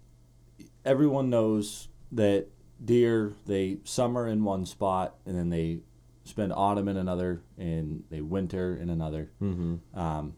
everyone 0.84 1.30
knows 1.30 1.88
that 2.12 2.48
deer 2.84 3.32
they 3.46 3.78
summer 3.84 4.26
in 4.26 4.44
one 4.44 4.66
spot 4.66 5.14
and 5.24 5.36
then 5.36 5.50
they 5.50 5.80
spend 6.24 6.52
autumn 6.52 6.88
in 6.88 6.96
another 6.96 7.42
and 7.56 8.02
they 8.10 8.20
winter 8.20 8.76
in 8.76 8.90
another. 8.90 9.30
Mm-hmm. 9.40 9.98
Um, 9.98 10.34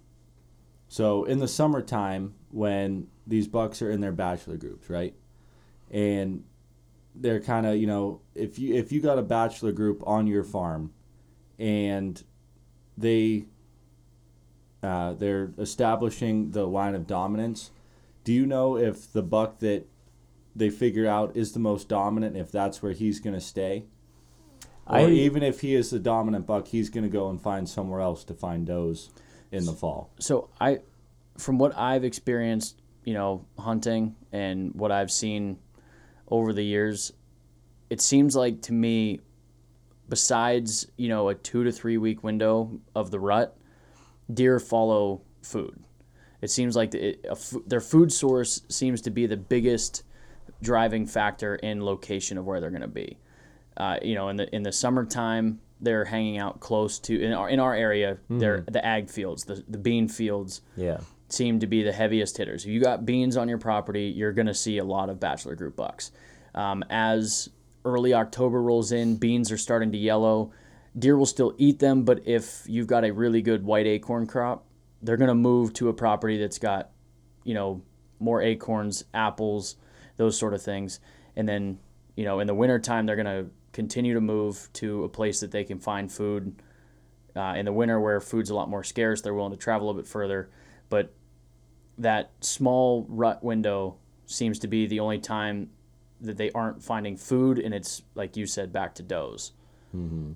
so 0.89 1.25
in 1.25 1.39
the 1.39 1.49
summertime, 1.49 2.35
when 2.51 3.09
these 3.27 3.49
bucks 3.49 3.83
are 3.83 3.91
in 3.91 4.01
their 4.01 4.13
bachelor 4.13 4.57
groups, 4.57 4.89
right, 4.89 5.15
and 5.91 6.45
they're 7.15 7.41
kind 7.41 7.67
of 7.67 7.77
you 7.77 7.87
know 7.87 8.21
if 8.35 8.59
you 8.59 8.75
if 8.75 8.93
you 8.93 9.01
got 9.01 9.19
a 9.19 9.23
bachelor 9.23 9.73
group 9.73 10.03
on 10.07 10.27
your 10.27 10.45
farm, 10.45 10.93
and 11.59 12.23
they 12.97 13.47
uh, 14.83 15.15
they're 15.15 15.53
establishing 15.59 16.51
the 16.51 16.67
line 16.67 16.95
of 16.95 17.07
dominance. 17.07 17.71
Do 18.25 18.33
you 18.33 18.47
know 18.47 18.77
if 18.77 19.13
the 19.13 19.23
buck 19.23 19.61
that 19.61 19.87
they 20.55 20.71
figure 20.71 21.07
out 21.07 21.37
is 21.37 21.53
the 21.53 21.59
most 21.59 21.89
dominant, 21.89 22.37
if 22.37 22.51
that's 22.51 22.83
where 22.83 22.93
he's 22.93 23.21
going 23.21 23.35
to 23.35 23.41
stay? 23.41 23.85
Or 24.87 24.99
I- 24.99 25.11
even 25.11 25.43
if 25.43 25.61
he 25.61 25.75
is 25.75 25.91
the 25.91 25.99
dominant 25.99 26.47
buck, 26.47 26.69
he's 26.69 26.91
going 26.91 27.05
to 27.05 27.11
go 27.11 27.29
and 27.29 27.41
find 27.41 27.69
somewhere 27.69 28.01
else 28.01 28.25
to 28.25 28.35
find 28.35 28.67
does 28.67 29.11
in 29.53 29.65
the 29.65 29.73
fall. 29.73 30.11
So 30.19 30.51
I, 30.61 30.81
from 31.39 31.59
what 31.59 31.77
I've 31.77 32.05
experienced, 32.05 32.81
you 33.05 33.15
know, 33.15 33.47
hunting 33.59 34.17
and 34.33 34.75
what 34.75 34.93
I've 34.93 35.11
seen 35.11 35.59
over 36.29 36.53
the 36.53 36.63
years, 36.63 37.13
it 37.91 38.01
seems 38.01 38.35
like 38.35 38.63
to 38.63 38.73
me, 38.73 39.21
besides 40.09 40.87
you 40.97 41.09
know 41.09 41.29
a 41.29 41.35
two 41.35 41.65
to 41.65 41.73
three 41.73 41.99
week 41.99 42.23
window 42.23 42.81
of 42.95 43.11
the 43.11 43.19
rut, 43.21 43.56
deer 44.33 44.59
follow 44.59 45.23
food. 45.43 45.79
It 46.43 46.51
seems 46.51 46.77
like 46.77 46.91
the, 46.91 47.11
it, 47.11 47.27
their 47.67 47.81
food 47.81 48.13
source 48.13 48.63
seems 48.69 49.01
to 49.03 49.11
be 49.11 49.27
the 49.27 49.37
biggest 49.37 50.03
driving 50.63 51.07
factor 51.07 51.57
in 51.57 51.85
location 51.85 52.39
of 52.39 52.45
where 52.45 52.61
they're 52.61 52.71
going 52.71 52.83
to 52.83 52.89
be. 52.89 53.19
Uh, 53.77 53.97
you 54.03 54.15
know, 54.15 54.29
in 54.29 54.37
the 54.37 54.55
in 54.55 54.63
the 54.63 54.73
summertime, 54.73 55.61
they're 55.81 56.05
hanging 56.05 56.39
out 56.39 56.61
close 56.61 56.99
to 57.01 57.21
in 57.21 57.33
our 57.33 57.49
in 57.49 57.61
our 57.61 57.75
area. 57.75 58.19
They're 58.31 58.63
the 58.71 58.85
ag 58.85 59.11
fields, 59.11 59.45
the 59.45 59.63
the 59.69 59.79
bean 59.79 60.09
fields 60.09 60.63
Yeah. 60.77 60.99
seem 61.29 61.61
to 61.61 61.67
be 61.67 61.83
the 61.83 61.93
heaviest 61.93 62.39
hitters. 62.39 62.65
If 62.65 62.71
you 62.71 62.81
got 62.81 63.05
beans 63.05 63.37
on 63.37 63.49
your 63.49 63.59
property, 63.59 64.13
you're 64.17 64.33
going 64.33 64.47
to 64.47 64.55
see 64.55 64.79
a 64.79 64.85
lot 64.85 65.11
of 65.11 65.21
bachelor 65.21 65.55
group 65.55 65.77
bucks. 65.77 66.11
Um, 66.55 66.85
as 66.89 67.51
early 67.85 68.15
October 68.15 68.63
rolls 68.63 68.93
in, 68.93 69.17
beans 69.17 69.53
are 69.53 69.59
starting 69.59 69.93
to 69.93 69.99
yellow. 69.99 70.53
Deer 70.99 71.17
will 71.17 71.27
still 71.27 71.55
eat 71.59 71.79
them, 71.79 72.05
but 72.05 72.27
if 72.27 72.63
you've 72.67 72.87
got 72.87 73.05
a 73.05 73.13
really 73.13 73.43
good 73.43 73.65
white 73.65 73.87
acorn 73.87 74.27
crop, 74.27 74.67
they're 75.03 75.17
going 75.17 75.29
to 75.29 75.35
move 75.35 75.73
to 75.75 75.89
a 75.89 75.93
property 75.93 76.39
that's 76.39 76.59
got, 76.59 76.91
you 77.45 77.55
know, 77.55 77.83
more 78.19 78.41
acorns, 78.41 79.05
apples, 79.13 79.77
those 80.17 80.39
sort 80.39 80.55
of 80.55 80.63
things. 80.63 81.01
And 81.37 81.49
then, 81.49 81.79
you 82.17 82.25
know, 82.25 82.41
in 82.41 82.47
the 82.47 82.55
wintertime, 82.55 83.05
they're 83.05 83.17
going 83.17 83.27
to 83.27 83.51
continue 83.73 84.15
to 84.15 84.23
move 84.23 84.71
to 84.75 85.05
a 85.05 85.09
place 85.09 85.41
that 85.41 85.51
they 85.51 85.65
can 85.65 85.79
find 85.79 86.11
food. 86.11 86.63
Uh, 87.35 87.53
in 87.55 87.67
the 87.67 87.73
winter, 87.73 88.01
where 88.01 88.19
food's 88.19 88.49
a 88.49 88.55
lot 88.55 88.71
more 88.71 88.83
scarce, 88.83 89.21
they're 89.21 89.35
willing 89.35 89.53
to 89.53 89.59
travel 89.59 89.91
a 89.91 89.95
bit 89.95 90.07
further. 90.07 90.49
But 90.89 91.13
that 91.99 92.33
small 92.41 93.05
rut 93.11 93.45
window 93.45 93.99
seems 94.25 94.59
to 94.61 94.69
be 94.69 94.87
the 94.87 95.01
only 95.01 95.19
time 95.19 95.69
that 96.23 96.39
they 96.39 96.51
aren't 96.53 96.83
finding 96.83 97.19
food, 97.19 97.59
and 97.59 97.75
it's 97.75 98.03
like 98.15 98.37
you 98.39 98.47
said, 98.47 98.73
back 98.73 98.95
to 98.95 99.03
does. 99.03 99.53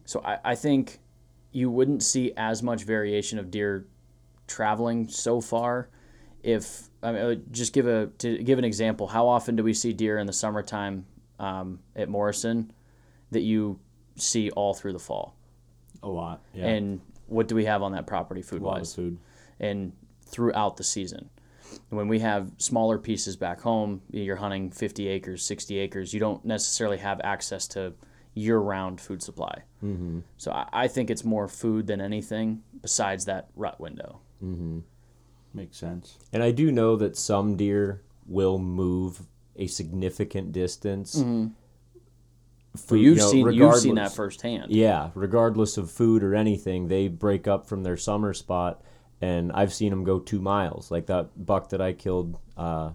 So 0.04 0.22
I, 0.24 0.38
I 0.44 0.54
think 0.54 0.98
you 1.52 1.70
wouldn't 1.70 2.02
see 2.02 2.32
as 2.36 2.62
much 2.62 2.84
variation 2.84 3.38
of 3.38 3.50
deer 3.50 3.86
traveling 4.46 5.08
so 5.08 5.40
far. 5.40 5.88
If 6.42 6.88
I 7.02 7.12
mean, 7.12 7.44
just 7.50 7.72
give 7.72 7.86
a 7.86 8.06
to 8.18 8.38
give 8.42 8.58
an 8.58 8.64
example, 8.64 9.06
how 9.06 9.28
often 9.28 9.56
do 9.56 9.62
we 9.62 9.74
see 9.74 9.92
deer 9.92 10.18
in 10.18 10.26
the 10.26 10.32
summertime 10.32 11.06
um, 11.38 11.80
at 11.96 12.08
Morrison 12.08 12.72
that 13.30 13.42
you 13.42 13.78
see 14.16 14.50
all 14.50 14.74
through 14.74 14.92
the 14.92 14.98
fall? 14.98 15.36
A 16.02 16.08
lot, 16.08 16.42
yeah. 16.54 16.66
And 16.66 17.00
what 17.26 17.46
do 17.46 17.54
we 17.54 17.64
have 17.66 17.82
on 17.82 17.92
that 17.92 18.06
property 18.06 18.42
food 18.42 18.62
a 18.62 18.64
lot 18.64 18.76
of 18.76 18.80
wise? 18.80 18.94
food. 18.94 19.18
and 19.58 19.92
throughout 20.26 20.76
the 20.76 20.84
season. 20.84 21.28
When 21.88 22.08
we 22.08 22.20
have 22.20 22.50
smaller 22.58 22.98
pieces 22.98 23.36
back 23.36 23.60
home, 23.60 24.02
you're 24.10 24.36
hunting 24.36 24.70
50 24.70 25.08
acres, 25.08 25.44
60 25.44 25.78
acres, 25.78 26.14
you 26.14 26.20
don't 26.20 26.44
necessarily 26.44 26.98
have 26.98 27.20
access 27.22 27.66
to 27.68 27.92
year 28.34 28.58
round 28.58 29.00
food 29.00 29.22
supply. 29.22 29.62
Mm-hmm. 29.84 30.20
So 30.36 30.52
I, 30.52 30.68
I 30.72 30.88
think 30.88 31.10
it's 31.10 31.24
more 31.24 31.48
food 31.48 31.86
than 31.86 32.00
anything 32.00 32.62
besides 32.80 33.24
that 33.26 33.48
rut 33.56 33.80
window. 33.80 34.20
Makes 35.52 35.78
sense. 35.78 36.16
And 36.32 36.42
I 36.42 36.52
do 36.52 36.70
know 36.70 36.96
that 36.96 37.16
some 37.16 37.56
deer 37.56 38.02
will 38.26 38.58
move 38.58 39.22
a 39.56 39.66
significant 39.66 40.52
distance. 40.52 41.16
Mm-hmm. 41.16 41.48
For, 42.76 42.96
you've 42.96 43.16
you 43.16 43.22
know, 43.22 43.30
seen 43.30 43.52
you've 43.52 43.76
seen 43.76 43.94
that 43.96 44.12
firsthand. 44.12 44.70
Yeah, 44.70 45.10
regardless 45.16 45.76
of 45.76 45.90
food 45.90 46.22
or 46.22 46.36
anything, 46.36 46.86
they 46.86 47.08
break 47.08 47.48
up 47.48 47.66
from 47.66 47.82
their 47.82 47.96
summer 47.96 48.32
spot, 48.32 48.84
and 49.20 49.50
I've 49.50 49.72
seen 49.74 49.90
them 49.90 50.04
go 50.04 50.20
two 50.20 50.40
miles. 50.40 50.88
Like 50.88 51.06
that 51.06 51.30
buck 51.44 51.70
that 51.70 51.80
I 51.80 51.92
killed. 51.92 52.38
Uh, 52.56 52.90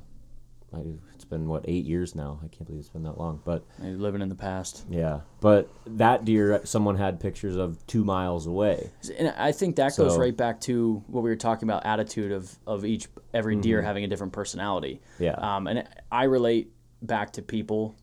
I, 0.75 1.13
it's 1.13 1.25
been 1.25 1.48
what 1.48 1.65
eight 1.67 1.86
years 1.86 2.15
now. 2.15 2.39
I 2.44 2.48
can't 2.48 2.65
believe 2.65 2.79
it's 2.79 2.89
been 2.89 3.03
that 3.03 3.17
long. 3.17 3.41
But 3.44 3.65
living 3.79 4.22
in 4.22 4.29
the 4.29 4.36
past. 4.36 4.86
yeah, 4.89 5.22
but 5.41 5.70
that 5.88 6.25
deer, 6.25 6.62
someone 6.65 6.98
had 6.98 7.20
pictures 7.20 7.55
of 7.55 7.86
two 7.88 8.03
miles 8.03 8.48
away. 8.48 8.91
And 9.17 9.29
I 9.38 9.51
think 9.51 9.75
that 9.77 9.96
goes 9.96 10.17
right 10.17 10.36
back 10.36 10.62
to 10.62 11.03
what 11.08 11.24
we 11.24 11.29
were 11.29 11.36
talking 11.36 11.67
about 11.67 11.86
attitude 11.86 12.32
of, 12.32 12.53
of 12.67 12.86
each 12.86 13.08
every 13.34 13.55
deer 13.55 13.82
having 13.82 14.03
a 14.03 14.08
different 14.08 14.34
personality. 14.34 15.01
Yeah. 15.20 15.34
Um, 15.34 15.67
and 15.67 15.88
I 16.12 16.24
relate 16.25 16.72
back 17.01 17.34
to 17.34 17.41
people 17.41 17.96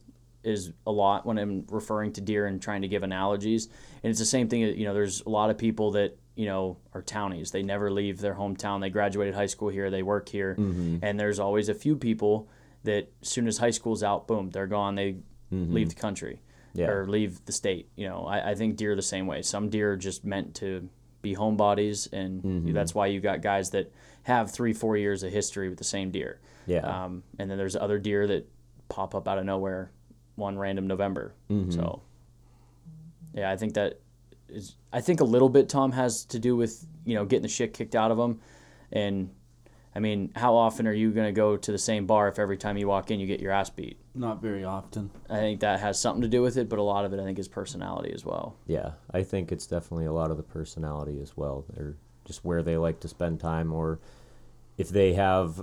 is 0.45 0.73
a 0.87 0.91
lot 0.93 1.25
when 1.25 1.39
I'm 1.39 1.65
referring 1.71 2.13
to 2.15 2.21
deer 2.21 2.47
and 2.47 2.61
trying 2.61 2.83
to 2.83 2.89
give 2.89 3.03
analogies. 3.05 3.69
And 4.03 4.11
it's 4.11 4.19
the 4.19 4.27
same 4.27 4.49
thing. 4.49 4.61
You 4.63 4.85
know, 4.87 4.95
there's 4.95 5.21
a 5.23 5.29
lot 5.29 5.51
of 5.51 5.59
people 5.59 5.93
that 5.93 6.17
you 6.35 6.47
know 6.47 6.79
are 6.95 7.03
townies. 7.03 7.51
They 7.51 7.63
never 7.63 7.91
leave 7.91 8.19
their 8.21 8.35
hometown. 8.35 8.81
They 8.81 8.91
graduated 8.91 9.35
high 9.35 9.47
school 9.47 9.69
here. 9.69 9.91
They 9.91 10.03
work 10.03 10.29
here. 10.29 10.55
And 11.03 11.19
there's 11.21 11.39
always 11.39 11.69
a 11.69 11.75
few 11.75 11.97
people 11.97 12.49
that 12.85 13.09
as 13.23 13.29
soon 13.29 13.47
as 13.47 13.59
high 13.59 13.71
school's 13.71 14.03
out, 14.03 14.27
boom, 14.27 14.51
they're 14.51 14.67
gone. 14.67 14.95
They 14.95 15.13
mm-hmm. 15.53 15.73
leave 15.73 15.89
the 15.89 15.95
country 15.95 16.41
Yeah. 16.75 16.89
or 16.89 17.07
leave 17.07 17.45
the 17.45 17.53
state. 17.53 17.89
You 17.97 18.09
know, 18.09 18.27
I, 18.27 18.51
I 18.51 18.55
think 18.55 18.77
deer 18.77 18.93
are 18.93 18.97
the 18.97 19.03
same 19.03 19.27
way. 19.27 19.43
Some 19.43 19.69
deer 19.69 19.93
are 19.93 19.97
just 19.97 20.25
meant 20.25 20.55
to 20.57 20.89
be 21.23 21.35
homebodies, 21.35 22.13
and 22.13 22.43
mm-hmm. 22.43 22.73
that's 22.73 22.95
why 22.95 23.07
you 23.07 23.21
got 23.21 23.41
guys 23.41 23.71
that 23.71 23.93
have 24.25 24.51
three, 24.51 24.73
four 24.73 24.97
years 24.97 25.23
of 25.23 25.33
history 25.33 25.69
with 25.69 25.79
the 25.79 25.85
same 25.85 26.11
deer. 26.11 26.41
Yeah. 26.67 26.81
Um, 26.81 27.23
and 27.39 27.51
then 27.51 27.59
there's 27.59 27.77
other 27.77 27.99
deer 27.99 28.27
that 28.27 28.49
pop 28.89 29.15
up 29.15 29.27
out 29.27 29.39
of 29.39 29.45
nowhere 29.45 29.91
one 30.35 30.59
random 30.59 30.87
November. 30.87 31.35
Mm-hmm. 31.51 31.71
So, 31.71 32.03
yeah, 33.35 33.51
I 33.51 33.57
think 33.57 33.75
that 33.75 34.01
is. 34.49 34.77
I 34.93 35.01
think 35.01 35.21
a 35.21 35.25
little 35.25 35.49
bit 35.49 35.69
Tom 35.69 35.93
has 35.93 36.25
to 36.27 36.39
do 36.39 36.57
with 36.57 36.85
you 37.05 37.15
know 37.15 37.25
getting 37.25 37.43
the 37.43 37.49
shit 37.49 37.73
kicked 37.73 37.95
out 37.95 38.11
of 38.11 38.17
them, 38.17 38.41
and 38.93 39.31
I 39.95 40.01
mean, 40.01 40.33
how 40.35 40.55
often 40.55 40.87
are 40.87 40.93
you 40.93 41.11
going 41.13 41.27
to 41.27 41.33
go 41.33 41.57
to 41.57 41.73
the 41.73 41.79
same 41.79 42.07
bar 42.07 42.29
if 42.29 42.39
every 42.39 42.57
time 42.57 42.79
you 42.79 42.89
walk 42.89 43.11
in 43.11 43.21
you 43.21 43.27
get 43.27 43.41
your 43.41 43.53
ass 43.53 43.69
beat? 43.69 43.99
Not 44.15 44.41
very 44.41 44.65
often. 44.65 45.11
I 45.29 45.37
think 45.37 45.61
that 45.61 45.81
has 45.81 45.99
something 46.01 46.23
to 46.23 46.29
do 46.29 46.41
with 46.41 46.57
it, 46.57 46.69
but 46.69 46.79
a 46.79 46.83
lot 46.83 47.05
of 47.05 47.13
it 47.13 47.21
I 47.21 47.25
think 47.25 47.39
is 47.39 47.49
personality 47.49 48.11
as 48.15 48.25
well. 48.25 48.57
Yeah, 48.67 48.93
I 49.13 49.23
think 49.23 49.53
it's 49.53 49.67
definitely 49.67 50.07
a 50.07 50.13
lot 50.13 50.31
of 50.31 50.39
the 50.39 50.43
personality 50.43 51.21
as 51.21 51.37
well. 51.37 51.67
They're 51.71 51.97
just 52.25 52.45
where 52.45 52.63
they 52.63 52.77
like 52.79 53.01
to 53.01 53.09
spend 53.09 53.41
time, 53.41 53.73
or 53.73 54.01
if 54.79 54.89
they 54.89 55.13
have 55.15 55.61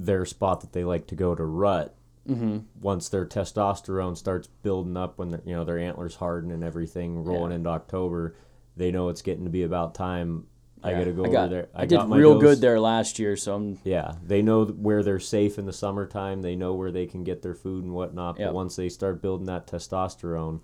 their 0.00 0.24
spot 0.24 0.60
that 0.62 0.72
they 0.72 0.84
like 0.84 1.06
to 1.08 1.14
go 1.14 1.34
to 1.34 1.44
rut. 1.44 1.94
Mm-hmm. 2.28 2.58
Once 2.82 3.08
their 3.08 3.24
testosterone 3.24 4.16
starts 4.16 4.48
building 4.62 4.96
up, 4.98 5.18
when 5.18 5.30
their- 5.30 5.40
you 5.46 5.54
know 5.54 5.64
their 5.64 5.78
antlers 5.78 6.16
harden 6.16 6.50
and 6.50 6.62
everything, 6.62 7.24
rolling 7.24 7.52
Yeah. 7.52 7.56
into 7.56 7.70
October, 7.70 8.34
they 8.76 8.90
know 8.90 9.08
it's 9.08 9.22
getting 9.22 9.44
to 9.44 9.50
be 9.50 9.62
about 9.62 9.94
time. 9.94 10.46
I 10.82 10.90
Yeah. 10.92 10.98
got 10.98 11.04
to 11.04 11.12
go 11.12 11.24
I 11.24 11.28
got, 11.28 11.44
over 11.46 11.54
there. 11.54 11.68
I, 11.74 11.86
did 11.86 11.96
got 11.96 12.08
my 12.08 12.16
real 12.18 12.34
dose. 12.34 12.42
good 12.42 12.60
there 12.60 12.78
last 12.80 13.18
year, 13.18 13.36
so 13.36 13.54
I'm 13.54 13.78
Yeah, 13.84 14.14
they 14.24 14.42
know 14.42 14.64
where 14.66 15.02
they're 15.02 15.18
safe 15.20 15.58
in 15.58 15.66
the 15.66 15.72
summertime. 15.72 16.42
They 16.42 16.54
know 16.56 16.74
where 16.74 16.92
they 16.92 17.06
can 17.06 17.24
get 17.24 17.42
their 17.42 17.54
food 17.54 17.84
and 17.84 17.92
whatnot. 17.94 18.38
Yep. 18.38 18.48
But 18.48 18.54
once 18.54 18.76
they 18.76 18.88
start 18.88 19.20
building 19.22 19.46
that 19.46 19.66
testosterone, 19.66 20.60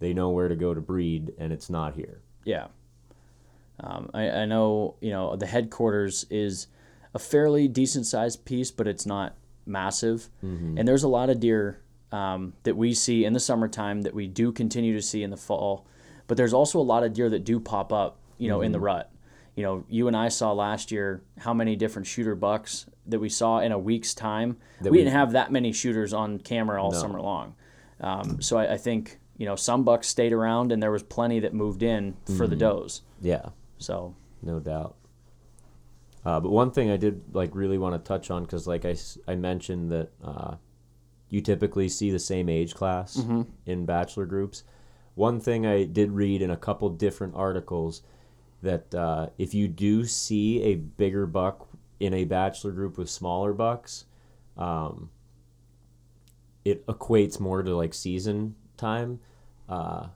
they 0.00 0.12
know 0.12 0.30
where 0.30 0.48
to 0.48 0.56
go 0.56 0.74
to 0.74 0.80
breed, 0.80 1.32
and 1.38 1.52
it's 1.52 1.70
not 1.70 1.94
here. 1.94 2.20
Yeah. 2.44 2.66
Um, 3.80 4.10
I, 4.12 4.30
I 4.30 4.44
know, 4.46 4.96
you 5.00 5.10
know, 5.10 5.36
the 5.36 5.46
headquarters 5.46 6.26
is 6.30 6.66
a 7.14 7.18
fairly 7.18 7.68
decent 7.68 8.06
sized 8.06 8.44
piece, 8.44 8.70
but 8.70 8.86
it's 8.86 9.06
not 9.06 9.36
massive, 9.64 10.28
and 10.42 10.88
there's 10.88 11.04
a 11.04 11.08
lot 11.08 11.30
of 11.30 11.38
deer 11.38 11.80
um, 12.10 12.52
that 12.64 12.76
we 12.76 12.94
see 12.94 13.24
in 13.24 13.32
the 13.32 13.38
summertime 13.40 14.02
that 14.02 14.12
we 14.14 14.26
do 14.26 14.50
continue 14.50 14.92
to 14.94 15.02
see 15.02 15.22
in 15.22 15.30
the 15.30 15.36
fall, 15.36 15.86
but 16.26 16.36
there's 16.36 16.52
also 16.52 16.80
a 16.80 16.82
lot 16.82 17.04
of 17.04 17.12
deer 17.14 17.30
that 17.30 17.44
do 17.44 17.60
pop 17.60 17.92
up, 17.92 18.18
you 18.38 18.48
know, 18.48 18.60
in 18.60 18.72
the 18.72 18.80
rut. 18.80 19.10
You 19.54 19.62
know, 19.64 19.84
you 19.88 20.08
and 20.08 20.16
I 20.16 20.28
saw 20.28 20.52
last 20.52 20.90
year 20.90 21.22
how 21.38 21.52
many 21.52 21.76
different 21.76 22.06
shooter 22.06 22.34
bucks 22.34 22.86
that 23.06 23.18
we 23.18 23.28
saw 23.28 23.58
in 23.60 23.70
a 23.72 23.78
week's 23.78 24.14
time. 24.14 24.56
we, 24.80 24.90
we- 24.90 24.98
didn't 24.98 25.12
have 25.12 25.32
that 25.32 25.52
many 25.52 25.72
shooters 25.72 26.12
on 26.12 26.38
camera 26.38 26.82
all 26.82 26.92
summer 26.92 27.20
long. 27.20 27.54
Um, 28.00 28.40
so 28.42 28.56
I, 28.56 28.72
I 28.74 28.76
think 28.78 29.18
you 29.36 29.46
know 29.46 29.54
some 29.56 29.84
bucks 29.84 30.08
stayed 30.08 30.32
around, 30.32 30.72
and 30.72 30.82
there 30.82 30.90
was 30.90 31.02
plenty 31.02 31.40
that 31.40 31.52
moved 31.54 31.82
in 31.82 32.16
for 32.36 32.46
the 32.46 32.56
does. 32.56 33.02
Yeah, 33.20 33.50
So 33.78 34.14
no 34.42 34.58
doubt. 34.58 34.96
Uh, 36.24 36.38
but 36.40 36.50
one 36.50 36.70
thing 36.70 36.90
I 36.90 36.96
did 36.96 37.22
like 37.34 37.54
really 37.54 37.78
want 37.78 37.94
to 37.94 38.08
touch 38.08 38.30
on 38.30 38.42
because 38.44 38.66
like 38.66 38.84
I, 38.84 38.94
I 39.26 39.34
mentioned 39.34 39.90
that 39.92 40.10
uh, 40.24 40.54
you 41.28 41.40
typically 41.40 41.88
see 41.88 42.10
the 42.10 42.18
same 42.18 42.48
age 42.48 42.74
class 42.74 43.16
in 43.66 43.84
bachelor 43.86 44.26
groups. 44.26 44.62
One 45.14 45.40
thing 45.40 45.66
I 45.66 45.84
did 45.84 46.12
read 46.12 46.40
in 46.42 46.50
a 46.50 46.56
couple 46.56 46.88
different 46.90 47.34
articles 47.36 48.02
that 48.62 48.94
uh, 48.94 49.28
if 49.38 49.54
you 49.54 49.68
do 49.68 50.04
see 50.04 50.62
a 50.62 50.74
bigger 50.76 51.26
buck 51.26 51.68
in 52.00 52.14
a 52.14 52.24
bachelor 52.24 52.72
group 52.72 52.98
with 52.98 53.10
smaller 53.10 53.52
bucks, 53.52 54.06
um, 54.56 55.10
it 56.64 56.86
equates 56.86 57.40
more 57.40 57.62
to 57.62 57.74
like 57.76 57.92
season 57.92 58.54
time. 58.76 59.20
Uh, 59.68 60.06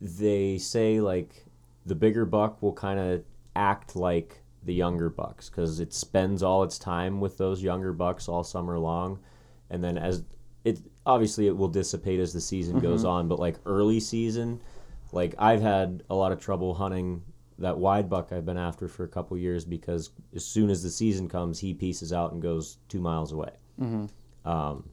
they 0.00 0.58
say 0.58 1.00
like 1.00 1.44
the 1.86 1.94
bigger 1.94 2.24
buck 2.24 2.62
will 2.62 2.72
kind 2.72 2.98
of 2.98 3.24
act 3.56 3.96
like 3.96 4.42
the 4.64 4.74
younger 4.74 5.08
bucks 5.08 5.48
because 5.48 5.80
it 5.80 5.92
spends 5.92 6.42
all 6.42 6.62
its 6.62 6.78
time 6.78 7.20
with 7.20 7.38
those 7.38 7.62
younger 7.62 7.92
bucks 7.92 8.28
all 8.28 8.42
summer 8.42 8.78
long 8.78 9.18
and 9.70 9.84
then 9.84 9.98
as 9.98 10.24
it 10.64 10.80
obviously 11.04 11.46
it 11.46 11.56
will 11.56 11.68
dissipate 11.68 12.18
as 12.18 12.32
the 12.32 12.40
season 12.40 12.78
goes 12.80 13.04
on 13.04 13.28
but 13.28 13.38
like 13.38 13.56
early 13.66 14.00
season 14.00 14.60
like 15.14 15.34
i've 15.38 15.62
had 15.62 16.02
a 16.10 16.14
lot 16.14 16.32
of 16.32 16.40
trouble 16.40 16.74
hunting 16.74 17.22
that 17.58 17.78
wide 17.78 18.10
buck 18.10 18.32
i've 18.32 18.44
been 18.44 18.58
after 18.58 18.88
for 18.88 19.04
a 19.04 19.08
couple 19.08 19.36
years 19.36 19.64
because 19.64 20.10
as 20.34 20.44
soon 20.44 20.70
as 20.70 20.82
the 20.82 20.90
season 20.90 21.28
comes 21.28 21.58
he 21.58 21.72
pieces 21.72 22.12
out 22.12 22.32
and 22.32 22.42
goes 22.42 22.78
two 22.88 23.00
miles 23.00 23.32
away 23.32 23.50
um, 24.44 24.88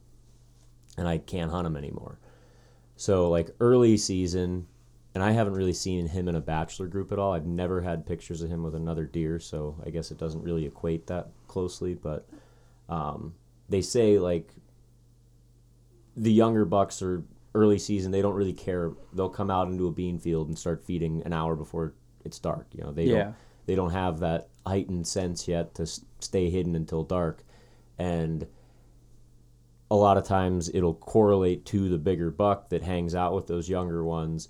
and 0.96 1.06
i 1.06 1.18
can't 1.18 1.50
hunt 1.50 1.66
him 1.66 1.76
anymore 1.76 2.18
so 2.96 3.28
like 3.30 3.50
early 3.58 3.96
season, 3.96 4.68
and 5.14 5.24
I 5.24 5.32
haven't 5.32 5.54
really 5.54 5.72
seen 5.72 6.06
him 6.06 6.28
in 6.28 6.36
a 6.36 6.40
bachelor 6.40 6.86
group 6.86 7.10
at 7.10 7.18
all. 7.18 7.32
I've 7.32 7.46
never 7.46 7.80
had 7.80 8.06
pictures 8.06 8.42
of 8.42 8.48
him 8.48 8.62
with 8.62 8.76
another 8.76 9.06
deer, 9.06 9.40
so 9.40 9.76
I 9.84 9.90
guess 9.90 10.12
it 10.12 10.18
doesn't 10.18 10.44
really 10.44 10.66
equate 10.66 11.08
that 11.08 11.30
closely. 11.48 11.94
But 11.94 12.28
um, 12.88 13.34
they 13.68 13.82
say 13.82 14.20
like 14.20 14.54
the 16.16 16.32
younger 16.32 16.64
bucks 16.64 17.02
are 17.02 17.24
early 17.54 17.78
season. 17.78 18.10
They 18.12 18.22
don't 18.22 18.34
really 18.34 18.52
care. 18.52 18.92
They'll 19.12 19.28
come 19.28 19.50
out 19.50 19.68
into 19.68 19.86
a 19.86 19.92
bean 19.92 20.18
field 20.18 20.48
and 20.48 20.58
start 20.58 20.84
feeding 20.84 21.22
an 21.24 21.32
hour 21.32 21.54
before 21.54 21.94
it's 22.24 22.38
dark. 22.38 22.66
You 22.72 22.84
know, 22.84 22.92
they 22.92 23.04
Yeah. 23.06 23.24
don't 23.24 23.34
they 23.64 23.74
don't 23.76 23.90
have 23.92 24.18
that 24.20 24.48
heightened 24.66 25.06
sense 25.06 25.46
yet 25.46 25.74
to 25.76 25.86
stay 25.86 26.50
hidden 26.50 26.74
until 26.74 27.04
dark, 27.04 27.44
and 27.98 28.46
a 29.90 29.94
lot 29.94 30.16
of 30.16 30.24
times 30.24 30.68
it'll 30.72 30.94
correlate 30.94 31.64
to 31.66 31.88
the 31.88 31.98
bigger 31.98 32.30
buck 32.30 32.70
that 32.70 32.82
hangs 32.82 33.14
out 33.14 33.34
with 33.34 33.46
those 33.46 33.68
younger 33.68 34.02
ones. 34.02 34.48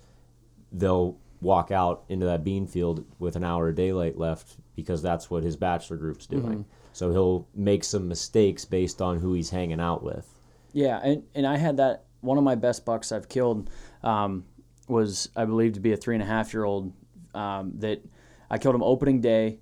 They'll 0.71 1.19
walk 1.41 1.71
out 1.71 2.05
into 2.09 2.25
that 2.27 2.45
bean 2.45 2.67
field 2.67 3.05
with 3.19 3.35
an 3.37 3.43
hour 3.45 3.69
of 3.69 3.75
daylight 3.75 4.17
left 4.17 4.57
because 4.77 5.03
that's 5.03 5.29
what 5.31 5.43
his 5.43 5.57
bachelor 5.57 5.97
group's 5.97 6.27
doing. 6.27 6.43
Mm-hmm. 6.61 6.63
So 6.93 7.11
he'll 7.11 7.49
make 7.55 7.85
some 7.85 8.07
mistakes 8.09 8.65
based 8.65 9.03
on 9.03 9.19
who 9.19 9.35
he's 9.35 9.51
hanging 9.51 9.81
out 9.81 10.03
with. 10.05 10.27
Yeah, 10.73 11.01
and, 11.03 11.25
and 11.35 11.47
I 11.47 11.57
had 11.57 11.77
that 11.79 12.05
one 12.23 12.39
of 12.39 12.45
my 12.45 12.55
best 12.55 12.85
bucks 12.87 13.13
I've 13.13 13.29
killed 13.29 13.69
um, 14.03 14.45
was 14.89 15.29
I 15.37 15.45
believe 15.45 15.75
to 15.75 15.81
be 15.81 15.93
a 15.93 15.97
three 15.97 16.15
and 16.17 16.23
a 16.23 16.27
half 16.27 16.53
year 16.55 16.65
old 16.65 16.93
um, 17.35 17.75
that 17.79 18.03
I 18.51 18.59
killed 18.59 18.75
him 18.75 18.83
opening 18.83 19.21
day, 19.21 19.59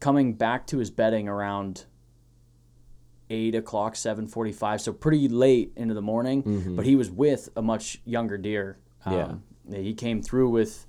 coming 0.00 0.32
back 0.34 0.66
to 0.68 0.78
his 0.78 0.90
bedding 0.90 1.28
around 1.28 1.84
eight 3.30 3.54
o'clock, 3.54 3.96
seven 3.96 4.26
forty 4.26 4.52
five, 4.52 4.80
so 4.80 4.92
pretty 4.92 5.28
late 5.28 5.72
into 5.76 5.94
the 5.94 6.02
morning. 6.02 6.74
But 6.76 6.84
he 6.86 6.96
was 6.96 7.10
with 7.10 7.48
a 7.56 7.62
much 7.62 8.00
younger 8.04 8.38
deer. 8.38 8.78
Um, 9.04 9.42
yeah, 9.68 9.78
he 9.80 9.94
came 9.94 10.22
through 10.22 10.50
with 10.50 10.86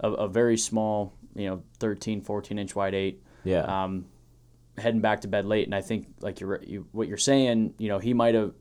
a, 0.00 0.10
a 0.12 0.28
very 0.28 0.56
small, 0.58 1.14
you 1.34 1.46
know, 1.48 1.62
13, 1.80 2.20
14 2.22 2.58
inch 2.58 2.74
wide 2.76 2.94
eight 2.94 3.22
Yeah. 3.44 3.60
um, 3.84 4.06
heading 4.76 5.00
back 5.00 5.22
to 5.22 5.28
bed 5.28 5.44
late. 5.44 5.66
And 5.66 5.74
I 5.74 5.80
think, 5.80 6.06
like 6.20 6.40
you're, 6.40 6.62
you, 6.62 6.86
what 6.92 7.08
you're 7.08 7.16
saying, 7.16 7.74
you 7.78 7.88
know, 7.88 7.98
he 7.98 8.12
might 8.14 8.34
have. 8.34 8.52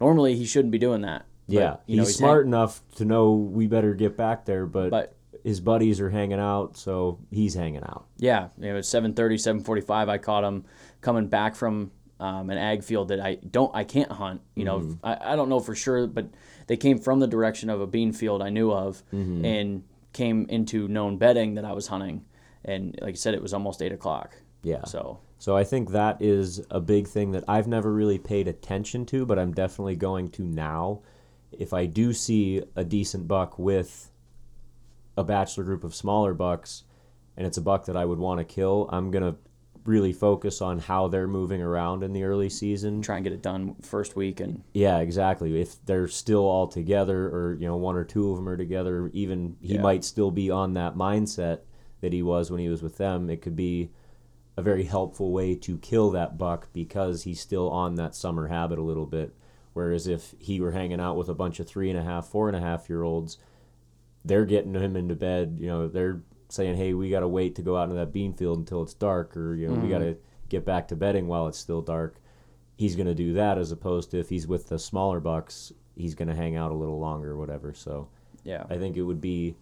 Normally, 0.00 0.34
he 0.36 0.46
shouldn't 0.46 0.72
be 0.72 0.78
doing 0.78 1.02
that. 1.02 1.26
But, 1.50 1.60
yeah. 1.60 1.76
you 1.86 1.96
know, 1.96 2.04
he's, 2.04 2.16
smart 2.16 2.44
hang- 2.44 2.48
enough 2.54 2.80
to 2.96 3.04
know 3.04 3.32
we 3.32 3.66
better 3.66 3.94
get 3.94 4.16
back 4.16 4.44
there, 4.44 4.66
but, 4.66 4.90
But- 4.90 5.16
his 5.44 5.58
buddies 5.60 6.00
are 6.02 6.10
hanging 6.10 6.38
out, 6.38 6.76
so 6.76 7.18
he's 7.30 7.54
hanging 7.54 7.82
out. 7.82 8.04
yeah, 8.18 8.48
know, 8.58 8.76
it's 8.76 8.88
7:30, 8.92 9.38
7:45. 9.64 10.08
I 10.10 10.18
caught 10.18 10.44
him 10.44 10.64
coming 11.00 11.28
back 11.28 11.54
from 11.54 11.92
um, 12.18 12.50
an 12.50 12.58
ag 12.58 12.84
field 12.84 13.08
that 13.08 13.20
I 13.20 13.36
don't, 13.36 13.74
I 13.74 13.84
can't 13.84 14.12
hunt. 14.12 14.42
You 14.54 14.64
know, 14.66 14.80
Mm-hmm. 14.80 15.06
I, 15.06 15.32
I 15.32 15.36
don't 15.36 15.48
know 15.48 15.58
for 15.60 15.74
sure, 15.74 16.06
but 16.06 16.26
they 16.66 16.76
came 16.76 16.98
from 16.98 17.18
the 17.20 17.26
direction 17.26 17.70
of 17.70 17.80
a 17.80 17.86
bean 17.86 18.12
field 18.12 18.42
I 18.42 18.50
knew 18.50 18.70
of, 18.70 19.02
Mm-hmm. 19.14 19.44
and 19.46 19.82
came 20.12 20.44
into 20.50 20.86
known 20.88 21.16
bedding 21.16 21.54
that 21.54 21.64
I 21.64 21.72
was 21.72 21.86
hunting. 21.86 22.26
And 22.62 22.98
like 23.00 23.12
I 23.12 23.16
said, 23.16 23.32
it 23.32 23.40
was 23.40 23.54
almost 23.54 23.80
eight 23.80 23.92
o'clock. 23.92 24.36
Yeah. 24.62 24.84
So 24.84 25.20
So 25.38 25.56
I 25.56 25.64
think 25.64 25.92
that 25.92 26.20
is 26.20 26.60
a 26.70 26.80
big 26.80 27.06
thing 27.08 27.30
that 27.32 27.44
I've 27.48 27.66
never 27.66 27.90
really 27.90 28.18
paid 28.18 28.46
attention 28.46 29.06
to, 29.06 29.24
but 29.24 29.38
I'm 29.38 29.52
definitely 29.54 29.96
going 29.96 30.28
to 30.32 30.42
now. 30.42 31.00
If 31.52 31.72
I 31.72 31.86
do 31.86 32.12
see 32.12 32.62
a 32.76 32.84
decent 32.84 33.26
buck 33.28 33.58
with 33.58 34.10
a 35.16 35.24
bachelor 35.24 35.64
group 35.64 35.84
of 35.84 35.94
smaller 35.94 36.32
bucks 36.34 36.84
and 37.36 37.46
it's 37.46 37.58
a 37.58 37.62
buck 37.62 37.86
that 37.86 37.96
I 37.96 38.04
would 38.04 38.18
want 38.18 38.38
to 38.38 38.44
kill, 38.44 38.88
I'm 38.92 39.10
going 39.10 39.24
to 39.24 39.36
really 39.84 40.12
focus 40.12 40.60
on 40.60 40.78
how 40.78 41.08
they're 41.08 41.26
moving 41.26 41.62
around 41.62 42.02
in 42.02 42.12
the 42.12 42.22
early 42.24 42.50
season. 42.50 43.00
try 43.02 43.16
and 43.16 43.24
get 43.24 43.32
it 43.32 43.42
done 43.42 43.74
first 43.82 44.14
week 44.14 44.38
and 44.40 44.62
Yeah, 44.74 44.98
exactly. 44.98 45.60
If 45.60 45.84
they're 45.86 46.06
still 46.08 46.44
all 46.44 46.66
together, 46.68 47.26
or 47.28 47.56
you 47.58 47.66
know, 47.66 47.76
one 47.78 47.96
or 47.96 48.04
two 48.04 48.30
of 48.30 48.36
them 48.36 48.48
are 48.48 48.56
together, 48.58 49.10
even 49.14 49.56
he 49.60 49.74
Yeah. 49.74 49.80
might 49.82 50.04
still 50.04 50.30
be 50.30 50.50
on 50.50 50.74
that 50.74 50.96
mindset 50.96 51.60
that 52.02 52.12
he 52.12 52.22
was 52.22 52.50
when 52.50 52.60
he 52.60 52.68
was 52.68 52.82
with 52.82 52.98
them. 52.98 53.30
It 53.30 53.40
could 53.42 53.56
be 53.56 53.90
a 54.56 54.62
very 54.62 54.84
helpful 54.84 55.32
way 55.32 55.54
to 55.54 55.78
kill 55.78 56.10
that 56.10 56.36
buck 56.36 56.68
because 56.74 57.22
he's 57.22 57.40
still 57.40 57.70
on 57.70 57.94
that 57.94 58.14
summer 58.14 58.48
habit 58.48 58.78
a 58.78 58.82
little 58.82 59.06
bit. 59.06 59.34
Whereas 59.72 60.06
if 60.06 60.34
he 60.38 60.60
were 60.60 60.72
hanging 60.72 61.00
out 61.00 61.16
with 61.16 61.28
a 61.28 61.34
bunch 61.34 61.60
of 61.60 61.68
three 61.68 61.90
and 61.90 61.98
a 61.98 62.02
half, 62.02 62.26
four 62.26 62.48
and 62.48 62.56
a 62.56 62.60
half 62.60 62.88
year 62.88 63.02
olds, 63.02 63.38
they're 64.24 64.46
getting 64.46 64.74
him 64.74 64.96
into 64.96 65.14
bed. 65.14 65.58
You 65.60 65.68
know, 65.68 65.88
they're 65.88 66.22
saying, 66.48 66.76
"Hey, 66.76 66.94
we 66.94 67.10
got 67.10 67.20
to 67.20 67.28
wait 67.28 67.54
to 67.56 67.62
go 67.62 67.76
out 67.76 67.84
into 67.84 67.96
that 67.96 68.12
bean 68.12 68.34
field 68.34 68.58
until 68.58 68.82
it's 68.82 68.94
dark," 68.94 69.36
or 69.36 69.54
you 69.54 69.68
know, 69.68 69.74
we 69.74 69.80
mm-hmm. 69.80 69.90
got 69.90 69.98
to 69.98 70.16
get 70.48 70.64
back 70.64 70.88
to 70.88 70.96
bedding 70.96 71.28
while 71.28 71.46
it's 71.46 71.58
still 71.58 71.80
dark 71.80 72.20
he's 72.80 72.96
going 72.96 73.06
to 73.06 73.14
do 73.14 73.34
that 73.34 73.58
as 73.58 73.72
opposed 73.72 74.10
to 74.10 74.18
if 74.18 74.30
he's 74.30 74.46
with 74.46 74.70
the 74.70 74.78
smaller 74.78 75.20
bucks, 75.20 75.70
he's 75.96 76.14
going 76.14 76.28
to 76.28 76.34
hang 76.34 76.56
out 76.56 76.70
a 76.70 76.74
little 76.74 76.98
longer 76.98 77.32
or 77.32 77.36
whatever. 77.36 77.74
So 77.74 78.08
yeah. 78.42 78.64
I 78.70 78.78
think 78.78 78.96
it 78.96 79.02
would 79.02 79.20
be 79.20 79.54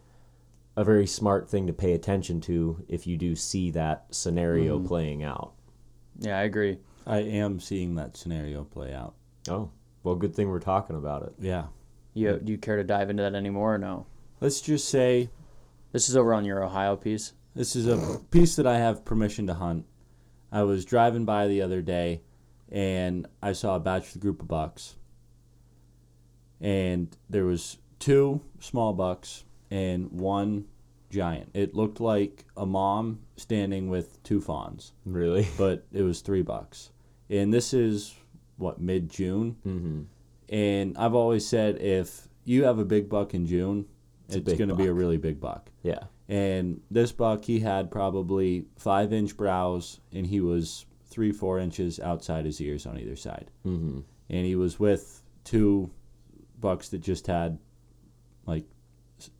a 0.76 0.84
very 0.84 1.08
smart 1.08 1.50
thing 1.50 1.66
to 1.66 1.72
pay 1.72 1.94
attention 1.94 2.40
to 2.42 2.84
if 2.86 3.08
you 3.08 3.16
do 3.16 3.34
see 3.34 3.72
that 3.72 4.06
scenario 4.12 4.78
mm-hmm. 4.78 4.86
playing 4.86 5.24
out. 5.24 5.54
Yeah, 6.20 6.38
I 6.38 6.42
agree. 6.42 6.78
I 7.08 7.18
am 7.18 7.58
seeing 7.58 7.96
that 7.96 8.16
scenario 8.16 8.62
play 8.62 8.94
out. 8.94 9.16
Oh, 9.50 9.72
well, 10.02 10.14
good 10.14 10.34
thing 10.34 10.48
we're 10.48 10.60
talking 10.60 10.96
about 10.96 11.22
it. 11.22 11.34
Yeah. 11.40 11.66
You 12.14 12.38
do 12.42 12.52
you 12.52 12.58
care 12.58 12.76
to 12.76 12.84
dive 12.84 13.10
into 13.10 13.22
that 13.22 13.34
anymore 13.34 13.74
or 13.74 13.78
no? 13.78 14.06
Let's 14.40 14.60
just 14.60 14.88
say 14.88 15.30
This 15.92 16.08
is 16.08 16.16
over 16.16 16.32
on 16.34 16.44
your 16.44 16.62
Ohio 16.64 16.96
piece. 16.96 17.32
This 17.54 17.74
is 17.76 17.86
a 17.86 18.20
piece 18.30 18.56
that 18.56 18.66
I 18.66 18.78
have 18.78 19.04
permission 19.04 19.46
to 19.48 19.54
hunt. 19.54 19.84
I 20.52 20.62
was 20.62 20.84
driving 20.84 21.24
by 21.24 21.46
the 21.48 21.62
other 21.62 21.82
day 21.82 22.22
and 22.70 23.26
I 23.42 23.52
saw 23.52 23.76
a 23.76 23.80
bachelor 23.80 24.20
group 24.20 24.40
of 24.42 24.48
bucks. 24.48 24.96
And 26.60 27.16
there 27.30 27.44
was 27.44 27.78
two 27.98 28.40
small 28.60 28.92
bucks 28.92 29.44
and 29.70 30.10
one 30.12 30.66
giant. 31.10 31.50
It 31.54 31.74
looked 31.74 32.00
like 32.00 32.44
a 32.56 32.66
mom 32.66 33.20
standing 33.36 33.88
with 33.88 34.22
two 34.22 34.40
fawns, 34.40 34.92
Really? 35.04 35.46
but 35.56 35.86
it 35.92 36.02
was 36.02 36.20
three 36.20 36.42
bucks. 36.42 36.90
And 37.30 37.52
this 37.52 37.72
is 37.72 38.14
what 38.58 38.80
mid 38.80 39.08
June. 39.08 39.56
Mm-hmm. 39.66 40.02
And 40.50 40.98
I've 40.98 41.14
always 41.14 41.46
said 41.46 41.80
if 41.80 42.28
you 42.44 42.64
have 42.64 42.78
a 42.78 42.84
big 42.84 43.08
buck 43.08 43.34
in 43.34 43.46
June, 43.46 43.86
a 44.30 44.36
it's 44.36 44.54
going 44.54 44.68
to 44.68 44.74
be 44.74 44.86
a 44.86 44.92
really 44.92 45.16
big 45.16 45.40
buck. 45.40 45.70
Yeah. 45.82 46.04
And 46.28 46.82
this 46.90 47.12
buck, 47.12 47.44
he 47.44 47.60
had 47.60 47.90
probably 47.90 48.66
five 48.76 49.12
inch 49.12 49.36
brows, 49.36 50.00
and 50.12 50.26
he 50.26 50.40
was 50.40 50.84
three, 51.06 51.32
four 51.32 51.58
inches 51.58 51.98
outside 52.00 52.44
his 52.44 52.60
ears 52.60 52.86
on 52.86 52.98
either 52.98 53.16
side. 53.16 53.50
Mm-hmm. 53.66 54.00
And 54.30 54.46
he 54.46 54.54
was 54.54 54.78
with 54.78 55.22
two 55.44 55.90
bucks 56.60 56.90
that 56.90 56.98
just 56.98 57.26
had 57.26 57.58
like 58.46 58.64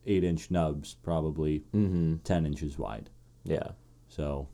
eight 0.05 0.23
inch 0.23 0.49
nubs, 0.51 0.95
probably 1.03 1.59
Mm-hmm. 1.75 2.17
10 2.23 2.45
inches 2.45 2.77
wide. 2.77 3.09
Yeah. 3.43 3.69
So 4.07 4.47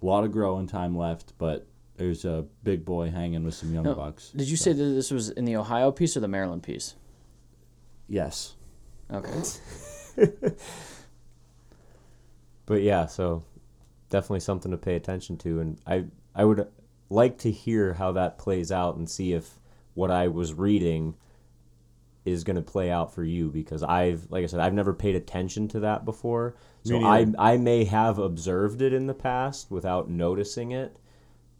a 0.00 0.06
lot 0.06 0.24
of 0.24 0.32
growing 0.32 0.66
time 0.66 0.96
left, 0.96 1.34
but 1.38 1.66
there's 1.98 2.24
a 2.24 2.46
big 2.62 2.84
boy 2.84 3.10
hanging 3.10 3.44
with 3.44 3.54
some 3.54 3.74
young 3.74 3.84
No, 3.84 3.94
bucks. 3.94 4.30
Did 4.30 4.48
you 4.48 4.56
say 4.56 4.72
that 4.72 4.82
this 4.82 5.10
was 5.10 5.30
in 5.30 5.44
the 5.44 5.56
Ohio 5.56 5.92
piece 5.92 6.16
or 6.16 6.20
the 6.20 6.28
Maryland 6.28 6.62
piece? 6.62 6.94
Yes. 8.08 8.54
Okay. 9.12 9.42
But 12.68 12.82
yeah, 12.82 13.06
so 13.06 13.44
definitely 14.10 14.40
something 14.40 14.70
to 14.72 14.76
pay 14.76 14.94
attention 14.94 15.38
to, 15.38 15.60
and 15.60 15.78
I 15.86 16.04
I 16.34 16.44
would 16.44 16.68
like 17.08 17.38
to 17.38 17.50
hear 17.50 17.94
how 17.94 18.12
that 18.12 18.36
plays 18.36 18.70
out 18.70 18.96
and 18.96 19.08
see 19.08 19.32
if 19.32 19.58
what 19.94 20.10
I 20.10 20.28
was 20.28 20.52
reading 20.52 21.14
is 22.26 22.44
going 22.44 22.56
to 22.56 22.62
play 22.62 22.90
out 22.90 23.14
for 23.14 23.24
you 23.24 23.48
because 23.48 23.82
I've 23.82 24.30
like 24.30 24.44
I 24.44 24.46
said 24.48 24.60
I've 24.60 24.74
never 24.74 24.92
paid 24.92 25.14
attention 25.14 25.66
to 25.68 25.80
that 25.80 26.04
before. 26.04 26.56
So 26.84 27.02
I. 27.02 27.26
I 27.38 27.56
may 27.56 27.84
have 27.84 28.18
observed 28.18 28.82
it 28.82 28.92
in 28.92 29.06
the 29.06 29.14
past 29.14 29.70
without 29.70 30.10
noticing 30.10 30.72
it 30.72 30.98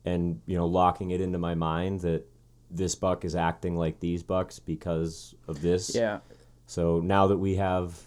and 0.08 0.40
you 0.46 0.56
know 0.56 0.66
locking 0.66 1.10
it 1.10 1.20
into 1.20 1.38
my 1.38 1.54
mind 1.54 2.00
that 2.00 2.24
this 2.70 2.94
buck 2.94 3.24
is 3.24 3.34
acting 3.34 3.76
like 3.76 4.00
these 4.00 4.22
bucks 4.22 4.58
because 4.58 5.34
of 5.46 5.60
this. 5.62 5.94
Yeah. 5.94 6.18
So 6.66 7.00
now 7.00 7.26
that 7.28 7.38
we 7.38 7.56
have 7.56 7.98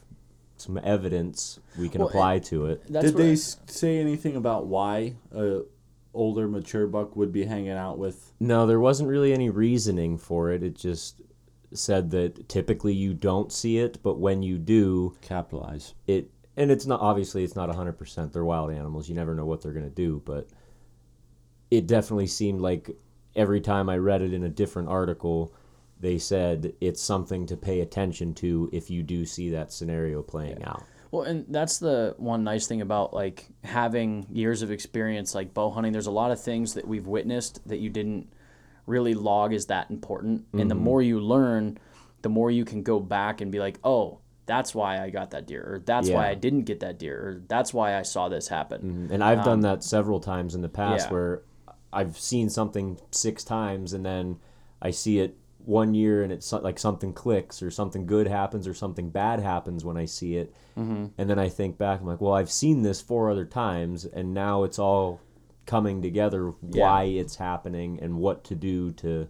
some 0.58 0.80
evidence 0.84 1.60
we 1.80 1.90
can 1.90 2.02
Well, 2.02 2.10
apply 2.10 2.40
to 2.40 2.68
it. 2.68 2.92
Did 2.92 3.16
they 3.16 3.30
I- 3.30 3.34
s 3.34 3.58
say 3.66 3.98
anything 4.00 4.36
about 4.36 4.68
why 4.68 5.16
a 5.36 5.62
older 6.14 6.48
mature 6.48 6.86
buck 6.88 7.16
would 7.16 7.32
be 7.32 7.46
hanging 7.46 7.72
out 7.72 7.98
with? 7.98 8.32
No, 8.40 8.68
there 8.68 8.80
wasn't 8.80 9.10
really 9.10 9.34
any 9.34 9.50
reasoning 9.50 10.18
for 10.18 10.52
it. 10.52 10.62
It 10.62 10.76
just 10.76 11.22
said 11.74 12.12
that 12.12 12.48
typically 12.50 12.94
you 12.94 13.14
don't 13.14 13.52
see 13.52 13.78
it, 13.80 13.98
but 14.04 14.20
when 14.20 14.44
you 14.44 14.58
do, 14.60 15.16
Capitalize. 15.22 15.94
it 16.06 16.30
and 16.58 16.70
it's 16.70 16.86
not 16.86 17.00
obviously 17.00 17.44
it's 17.46 17.56
not 17.56 17.70
100% 17.70 18.32
they're 18.34 18.44
wild 18.46 18.70
animals. 18.72 19.08
You 19.10 19.16
never 19.16 19.34
know 19.34 19.46
what 19.46 19.62
they're 19.62 19.72
going 19.72 19.90
to 19.90 19.96
do, 20.08 20.22
but 20.26 20.48
it 21.72 21.88
definitely 21.88 22.28
seemed 22.28 22.62
like 22.62 22.92
every 23.36 23.62
time 23.62 23.90
I 23.90 23.98
read 23.98 24.22
it 24.22 24.34
in 24.34 24.44
a 24.44 24.50
different 24.50 24.90
article, 24.90 25.54
they 26.00 26.18
said 26.18 26.74
it's 26.82 27.02
something 27.02 27.46
to 27.48 27.58
pay 27.58 27.80
attention 27.80 28.34
to 28.36 28.70
if 28.74 28.90
you 28.90 29.02
do 29.02 29.26
see 29.26 29.52
that 29.52 29.72
scenario 29.72 30.22
playing 30.22 30.64
out. 30.64 30.84
Well, 31.12 31.24
and 31.24 31.46
that's 31.50 31.80
the 31.80 32.16
one 32.18 32.44
nice 32.44 32.68
thing 32.68 32.82
about 32.82 33.14
like 33.14 33.48
having 33.64 34.28
years 34.32 34.62
of 34.62 34.72
experience 34.72 35.34
like 35.34 35.54
bow 35.54 35.72
hunting. 35.72 35.92
There's 35.92 36.08
a 36.08 36.12
lot 36.12 36.32
of 36.32 36.42
things 36.42 36.74
that 36.76 36.88
we've 36.88 37.08
witnessed 37.08 37.68
that 37.68 37.78
you 37.78 37.90
didn't 37.90 38.32
really 38.86 39.14
log 39.14 39.54
as 39.54 39.68
that 39.68 39.90
important. 39.90 40.46
And 40.54 40.70
the 40.70 40.76
mm-hmm. 40.76 40.84
more 40.84 41.02
you 41.02 41.20
learn, 41.20 41.78
the 42.22 42.30
more 42.30 42.50
you 42.52 42.66
can 42.66 42.84
go 42.84 43.00
back 43.00 43.42
and 43.42 43.52
be 43.52 43.60
like, 43.60 43.78
oh, 43.84 44.20
that's 44.46 44.74
why 44.74 45.02
I 45.02 45.10
got 45.10 45.32
that 45.32 45.48
deer, 45.48 45.64
or 45.76 45.80
that's 45.80 46.10
why 46.10 46.28
I 46.28 46.36
didn't 46.36 46.64
get 46.64 46.82
that 46.82 46.98
deer, 46.98 47.16
or 47.16 47.42
that's 47.48 47.74
why 47.74 47.98
I 47.98 48.02
saw 48.02 48.28
this 48.28 48.48
happen. 48.48 48.82
Mm-hmm. 48.82 49.14
And 49.14 49.24
I've 49.24 49.46
done 49.46 49.60
um, 49.60 49.62
that 49.62 49.84
several 49.84 50.20
times 50.20 50.56
in 50.56 50.62
the 50.62 50.70
past 50.70 51.08
yeah. 51.08 51.14
where 51.14 51.44
I've 51.94 52.18
seen 52.18 52.50
something 52.50 53.00
six 53.12 53.44
times 53.44 53.94
and 53.94 54.06
then 54.06 54.40
I 54.82 54.92
see 54.92 55.20
it 55.20 55.38
one 55.66 55.94
year 55.94 56.24
and 56.24 56.32
it's 56.32 56.52
like 56.52 56.80
something 56.80 57.14
clicks 57.14 57.62
or 57.62 57.70
something 57.70 58.06
good 58.06 58.28
happens 58.28 58.68
or 58.68 58.74
something 58.74 59.10
bad 59.10 59.40
happens 59.40 59.86
when 59.86 59.98
I 59.98 60.06
see 60.06 60.38
it. 60.38 60.54
Mm-hmm. 60.78 61.08
And 61.18 61.30
then 61.30 61.38
I 61.38 61.50
think 61.50 61.78
back, 61.78 62.00
I'm 62.02 62.08
like, 62.08 62.22
well, 62.22 62.34
I've 62.34 62.52
seen 62.52 62.82
this 62.82 63.02
four 63.02 63.30
other 63.30 63.46
times 63.46 64.06
and 64.06 64.34
now 64.34 64.64
it's 64.64 64.80
all 64.80 65.22
coming 65.66 66.02
together 66.02 66.48
why 66.62 67.04
it's 67.04 67.36
happening 67.36 68.00
and 68.02 68.18
what 68.18 68.44
to 68.46 68.56
do 68.56 68.92
to 68.94 69.30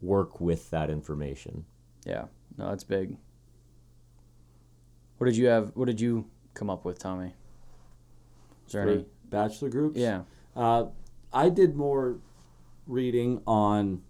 work 0.00 0.40
with 0.40 0.70
that 0.70 0.88
information. 0.90 1.64
Yeah, 2.04 2.24
no, 2.56 2.70
that's 2.70 2.84
big. 2.84 3.16
What 5.18 5.26
did 5.26 5.36
you 5.36 5.46
have? 5.46 5.72
What 5.74 5.86
did 5.86 6.00
you 6.00 6.26
come 6.54 6.70
up 6.70 6.84
with, 6.84 6.98
Tommy? 6.98 7.34
Is 8.66 8.72
there 8.72 8.84
For 8.84 8.90
any? 8.90 9.04
bachelor 9.28 9.68
groups? 9.68 9.98
Yeah. 9.98 10.22
Uh, 10.56 10.86
I 11.32 11.48
did 11.48 11.76
more 11.76 12.18
reading 12.86 13.42
on, 13.46 14.02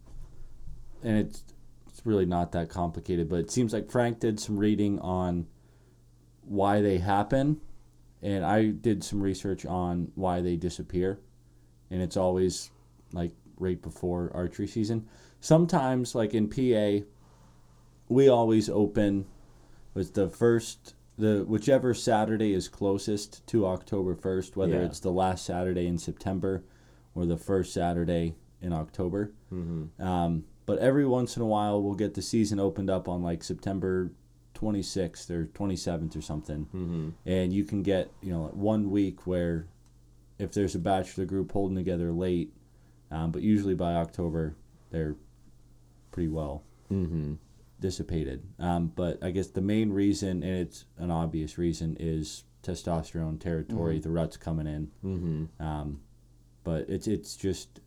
and 1.03 1.19
it's 1.19 1.43
it's 1.89 2.07
really 2.07 2.27
not 2.27 2.53
that 2.53 2.69
complicated, 2.69 3.29
but 3.29 3.41
it 3.41 3.51
seems 3.51 3.73
like 3.73 3.91
Frank 3.91 4.21
did 4.21 4.39
some 4.39 4.57
reading 4.57 4.99
on 5.01 5.47
why 6.43 6.81
they 6.81 6.99
happen, 6.99 7.61
and 8.23 8.45
I 8.45 8.69
did 8.69 9.03
some 9.03 9.21
research 9.21 9.67
on 9.67 10.13
why 10.15 10.41
they 10.41 10.57
disappear, 10.57 11.19
and 11.91 12.01
it's 12.01 12.17
always 12.17 12.71
like 13.13 13.33
right 13.59 13.81
before 13.83 14.31
archery 14.35 14.69
season. 14.69 15.07
Sometimes, 15.41 16.15
like 16.15 16.35
in 16.35 16.49
PA, 16.49 17.05
we 18.09 18.29
always 18.29 18.69
open 18.69 19.27
with 19.95 20.15
the 20.15 20.29
first 20.29 20.95
the 21.19 21.45
whichever 21.49 21.95
Saturday 21.95 22.55
is 22.55 22.69
closest 22.69 23.45
to 23.49 23.67
October 23.67 24.15
first, 24.15 24.57
whether 24.57 24.75
Yeah. 24.75 24.85
it's 24.85 25.01
the 25.01 25.11
last 25.11 25.45
Saturday 25.45 25.89
in 25.89 25.99
September 25.99 26.63
or 27.19 27.27
the 27.27 27.37
first 27.37 27.73
Saturday 27.75 28.35
in 28.63 28.73
October. 28.73 29.33
Mm-hmm. 29.53 30.01
Um, 30.03 30.45
but 30.67 30.79
every 30.79 31.07
once 31.07 31.37
in 31.37 31.43
a 31.43 31.47
while, 31.47 31.83
we'll 31.83 31.95
get 31.95 32.15
the 32.15 32.23
season 32.23 32.61
opened 32.61 32.91
up 32.91 33.09
on 33.09 33.23
like 33.23 33.43
September 33.43 34.13
26th 34.55 35.31
or 35.31 35.47
27th 35.47 36.17
or 36.17 36.21
something, 36.23 36.67
Mm-hmm. 36.75 37.09
and 37.27 37.53
you 37.53 37.65
can 37.65 37.83
get 37.83 38.11
you 38.23 38.33
know 38.33 38.51
one 38.55 38.91
week 38.91 39.27
where 39.27 39.67
if 40.39 40.53
there's 40.53 40.75
a 40.75 40.79
bachelor 40.79 41.25
group 41.25 41.51
holding 41.53 41.77
together 41.77 42.13
late, 42.13 42.53
um, 43.11 43.33
but 43.33 43.43
usually 43.43 43.75
by 43.75 43.95
October 43.95 44.55
they're 44.91 45.17
pretty 46.13 46.29
well 46.29 46.63
Mm-hmm. 46.91 47.35
dissipated. 47.81 48.43
Um, 48.59 48.93
but 48.97 49.23
I 49.23 49.31
guess 49.31 49.49
the 49.49 49.61
main 49.61 49.91
reason, 49.93 50.43
and 50.43 50.57
it's 50.57 50.87
an 50.97 51.11
obvious 51.11 51.59
reason, 51.59 51.97
is 52.01 52.45
testosterone 52.63 53.39
territory. 53.39 53.99
The 53.99 54.11
rut's 54.11 54.37
coming 54.39 54.67
in. 54.67 54.91
Mm-hmm. 55.05 55.63
Um, 55.63 56.01
but 56.69 56.91
it's 56.91 57.07
it's 57.07 57.35
just 57.35 57.81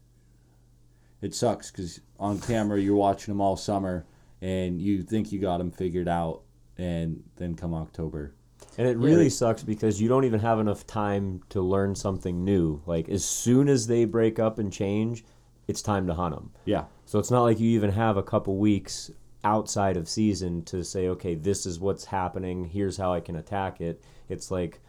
it 1.21 1.35
sucks 1.35 1.69
because 1.69 2.01
on 2.19 2.39
camera 2.39 2.79
you're 2.79 2.95
watching 2.95 3.31
them 3.31 3.39
all 3.39 3.55
summer 3.55 4.07
and 4.41 4.81
you 4.81 5.03
think 5.03 5.31
you 5.31 5.39
got 5.39 5.59
them 5.59 5.69
figured 5.69 6.07
out, 6.07 6.41
and 6.77 7.23
then 7.35 7.53
come 7.55 7.75
October. 7.75 8.33
And 8.77 8.87
it 8.87 8.97
really 8.97 9.29
sucks 9.29 9.61
because 9.61 10.01
you 10.01 10.07
don't 10.07 10.25
even 10.25 10.39
have 10.39 10.59
enough 10.59 10.87
time 10.87 11.41
to 11.49 11.61
learn 11.61 11.93
something 11.93 12.43
new. 12.43 12.81
Like 12.87 13.07
as 13.09 13.23
soon 13.23 13.69
as 13.69 13.85
they 13.85 14.05
break 14.05 14.39
up 14.39 14.57
and 14.57 14.73
change, 14.73 15.23
it's 15.67 15.83
time 15.83 16.07
to 16.07 16.15
hunt 16.15 16.33
them. 16.33 16.51
Yeah. 16.65 16.85
So 17.05 17.19
it's 17.19 17.29
not 17.29 17.43
like 17.43 17.59
you 17.59 17.69
even 17.71 17.91
have 17.91 18.17
a 18.17 18.23
couple 18.23 18.57
weeks 18.57 19.11
outside 19.43 19.97
of 19.97 20.09
season 20.09 20.63
to 20.63 20.83
say, 20.83 21.09
okay, 21.09 21.35
this 21.35 21.67
is 21.67 21.79
what's 21.79 22.05
happening. 22.05 22.65
Here's 22.65 22.97
how 22.97 23.13
I 23.13 23.19
can 23.19 23.35
attack 23.35 23.79
it. 23.79 24.01
It's 24.27 24.49
like 24.49 24.79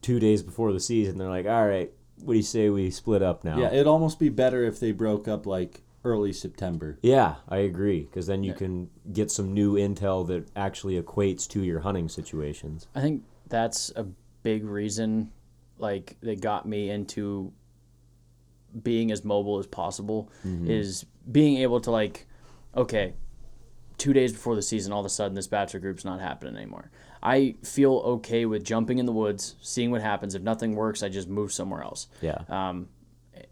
two 0.00 0.20
days 0.20 0.42
before 0.42 0.72
the 0.72 0.80
season. 0.80 1.16
They're 1.16 1.28
like, 1.28 1.46
all 1.46 1.66
right, 1.66 1.90
what 2.22 2.34
do 2.34 2.36
you 2.36 2.42
say 2.42 2.70
we 2.70 2.90
split 2.90 3.22
up 3.22 3.44
now? 3.44 3.58
Yeah, 3.58 3.72
it'd 3.72 3.86
almost 3.86 4.18
be 4.18 4.28
better 4.28 4.64
if 4.64 4.78
they 4.80 4.92
broke 4.92 5.28
up 5.28 5.46
like 5.46 5.82
early 6.04 6.32
September. 6.32 6.98
Yeah, 7.02 7.36
I 7.48 7.58
agree. 7.58 8.00
Because 8.00 8.26
then 8.26 8.42
you 8.42 8.54
can 8.54 8.90
get 9.12 9.30
some 9.30 9.52
new 9.52 9.74
intel 9.74 10.26
that 10.28 10.48
actually 10.56 11.00
equates 11.00 11.48
to 11.48 11.62
your 11.62 11.80
hunting 11.80 12.08
situations. 12.08 12.88
I 12.94 13.00
think 13.00 13.22
that's 13.48 13.92
a 13.96 14.06
big 14.42 14.64
reason, 14.64 15.30
like 15.78 16.16
that 16.22 16.40
got 16.40 16.66
me 16.66 16.90
into 16.90 17.52
being 18.82 19.12
as 19.12 19.24
mobile 19.24 19.58
as 19.58 19.66
possible. 19.66 20.30
Mm-hmm. 20.46 20.70
Is 20.70 21.04
being 21.30 21.58
able 21.58 21.80
to 21.82 21.90
like, 21.90 22.26
okay, 22.76 23.14
two 24.02 24.12
days 24.12 24.32
before 24.32 24.56
the 24.56 24.62
season, 24.62 24.92
all 24.92 24.98
of 24.98 25.06
a 25.06 25.08
sudden 25.08 25.34
this 25.36 25.46
bachelor 25.46 25.78
group's 25.78 26.04
not 26.04 26.20
happening 26.20 26.56
anymore. 26.56 26.90
I 27.22 27.54
feel 27.62 27.92
okay 28.16 28.46
with 28.46 28.64
jumping 28.64 28.98
in 28.98 29.06
the 29.06 29.12
woods, 29.12 29.54
seeing 29.62 29.92
what 29.92 30.02
happens. 30.02 30.34
If 30.34 30.42
nothing 30.42 30.74
works, 30.74 31.04
I 31.04 31.08
just 31.08 31.28
move 31.28 31.52
somewhere 31.52 31.82
else. 31.82 32.08
Yeah. 32.20 32.38
Um, 32.48 32.88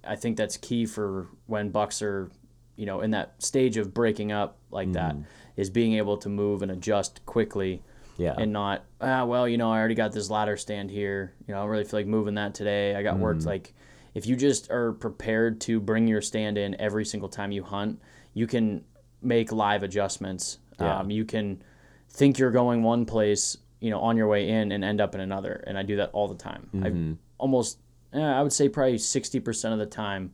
I 0.02 0.16
think 0.16 0.36
that's 0.36 0.56
key 0.56 0.86
for 0.86 1.28
when 1.46 1.70
bucks 1.70 2.02
are, 2.02 2.30
you 2.74 2.84
know, 2.84 3.00
in 3.00 3.12
that 3.12 3.40
stage 3.40 3.76
of 3.76 3.94
breaking 3.94 4.32
up 4.32 4.58
like 4.72 4.92
that, 4.94 5.14
is 5.56 5.70
being 5.70 5.94
able 5.94 6.16
to 6.16 6.28
move 6.28 6.62
and 6.62 6.72
adjust 6.72 7.24
quickly 7.26 7.82
Yeah. 8.18 8.34
and 8.36 8.52
not 8.52 8.84
ah 9.00 9.24
well 9.24 9.46
you 9.48 9.56
know 9.58 9.70
I 9.70 9.78
already 9.78 9.94
got 9.94 10.10
this 10.12 10.30
ladder 10.30 10.56
stand 10.56 10.90
here 10.90 11.34
you 11.46 11.52
know 11.54 11.60
I 11.60 11.62
don't 11.62 11.70
really 11.70 11.84
feel 11.84 12.00
like 12.00 12.06
moving 12.06 12.34
that 12.36 12.54
today 12.54 12.94
I 12.96 13.02
got 13.02 13.14
Mm-hmm. 13.14 13.22
work 13.22 13.44
like 13.44 13.74
if 14.14 14.26
you 14.26 14.36
just 14.36 14.70
are 14.70 14.92
prepared 14.94 15.60
to 15.62 15.78
bring 15.80 16.08
your 16.08 16.22
stand 16.22 16.56
in 16.58 16.80
every 16.80 17.04
single 17.04 17.28
time 17.28 17.52
you 17.52 17.62
hunt 17.62 18.00
you 18.34 18.46
can 18.46 18.84
make 19.22 19.52
live 19.52 19.82
adjustments 19.82 20.58
Yeah. 20.80 20.98
um, 21.00 21.10
you 21.10 21.24
can 21.24 21.62
think 22.08 22.38
you're 22.38 22.50
going 22.50 22.82
one 22.82 23.04
place 23.06 23.56
you 23.80 23.90
know 23.90 24.00
on 24.00 24.16
your 24.16 24.28
way 24.28 24.48
in 24.48 24.72
and 24.72 24.82
end 24.84 25.00
up 25.00 25.14
in 25.14 25.20
another 25.20 25.62
and 25.66 25.76
I 25.78 25.82
do 25.82 25.96
that 25.96 26.10
all 26.12 26.28
the 26.28 26.34
time 26.36 26.68
Mm-hmm. 26.74 27.12
I 27.12 27.16
almost 27.38 27.78
eh, 28.12 28.20
I 28.20 28.42
would 28.42 28.52
say 28.52 28.68
probably 28.68 28.96
60% 28.96 29.72
of 29.72 29.78
the 29.78 29.86
time 29.86 30.32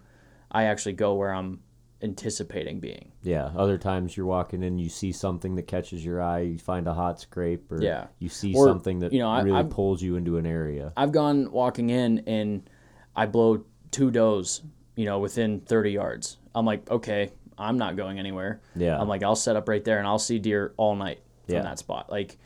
I 0.50 0.64
actually 0.64 0.94
go 0.94 1.14
where 1.14 1.32
I'm 1.32 1.60
anticipating 2.02 2.78
being 2.80 3.10
Yeah. 3.22 3.50
Other 3.56 3.78
times 3.78 4.16
you're 4.16 4.26
walking 4.26 4.62
in, 4.62 4.78
you 4.78 4.88
see 4.88 5.12
something 5.12 5.54
that 5.56 5.66
catches 5.66 6.04
your 6.04 6.22
eye, 6.22 6.40
you 6.40 6.58
find 6.58 6.86
a 6.86 6.92
hot 6.94 7.20
scrape, 7.20 7.70
or 7.72 7.82
Yeah. 7.82 8.06
you 8.18 8.28
see 8.28 8.54
Or, 8.54 8.66
something 8.66 8.98
that 9.00 9.12
you 9.12 9.18
know, 9.18 9.34
really 9.42 9.58
I've- 9.58 9.70
pulls 9.70 10.02
you 10.02 10.16
into 10.16 10.36
an 10.36 10.46
area. 10.46 10.92
I've 10.96 11.12
gone 11.12 11.50
walking 11.50 11.90
in 11.90 12.20
and 12.26 12.68
I 13.16 13.26
blow 13.26 13.64
two 13.90 14.10
does, 14.10 14.62
you 14.94 15.06
know, 15.06 15.18
within 15.18 15.60
30 15.60 15.90
yards. 15.92 16.36
I'm 16.54 16.66
like, 16.66 16.88
okay, 16.90 17.32
I'm 17.58 17.78
not 17.78 17.96
going 17.96 18.18
anywhere. 18.18 18.60
Yeah. 18.74 19.00
I'm 19.00 19.08
like, 19.08 19.22
I'll 19.22 19.36
set 19.36 19.56
up 19.56 19.68
right 19.68 19.84
there 19.84 19.98
and 19.98 20.06
I'll 20.06 20.18
see 20.18 20.38
deer 20.38 20.74
all 20.76 20.94
night 20.96 21.20
from 21.46 21.54
Yeah. 21.56 21.62
that 21.62 21.78
spot. 21.78 22.10
Like, 22.10 22.36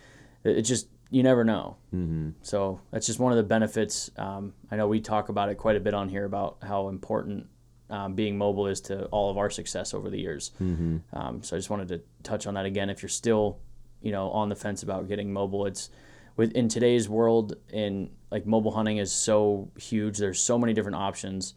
it 0.45 0.59
it 0.59 0.63
just, 0.63 0.89
you 1.11 1.23
never 1.23 1.45
know. 1.45 1.77
Mm-hmm. 1.95 2.31
So 2.43 2.81
that's 2.91 3.07
just 3.07 3.19
one 3.19 3.33
of 3.33 3.37
the 3.37 3.43
benefits. 3.45 4.11
Um, 4.17 4.53
I 4.71 4.77
know 4.77 4.87
we 4.87 5.01
talk 5.01 5.29
about 5.29 5.49
it 5.49 5.57
quite 5.57 5.77
a 5.77 5.81
bit 5.81 5.95
on 5.95 6.09
here 6.09 6.25
about 6.25 6.59
how 6.63 6.89
important 6.89 7.47
um, 7.91 8.15
being 8.15 8.39
mobile 8.39 8.69
is 8.69 8.81
to 8.83 9.07
all 9.07 9.31
of 9.31 9.37
our 9.37 9.51
success 9.51 9.93
over 9.95 10.11
the 10.11 10.19
years. 10.21 10.53
Mm-hmm. 10.63 10.99
Um, 11.13 11.43
so 11.43 11.57
I 11.57 11.59
just 11.59 11.71
wanted 11.71 11.89
to 11.89 12.01
touch 12.23 12.47
on 12.47 12.55
that 12.55 12.65
again. 12.67 12.89
If 12.91 13.03
you're 13.03 13.09
still, 13.09 13.59
you 14.01 14.13
know, 14.13 14.31
on 14.31 14.49
the 14.49 14.55
fence 14.55 14.85
about 14.85 15.09
getting 15.09 15.33
mobile, 15.33 15.67
it's 15.67 15.91
with 16.37 16.53
in 16.53 16.69
today's 16.69 17.09
world 17.09 17.57
in 17.73 18.11
like 18.31 18.47
mobile 18.47 18.71
hunting 18.71 18.99
is 18.99 19.11
so 19.11 19.69
huge. 19.77 20.19
There's 20.19 20.41
so 20.41 20.57
many 20.57 20.73
different 20.73 20.97
options. 20.97 21.55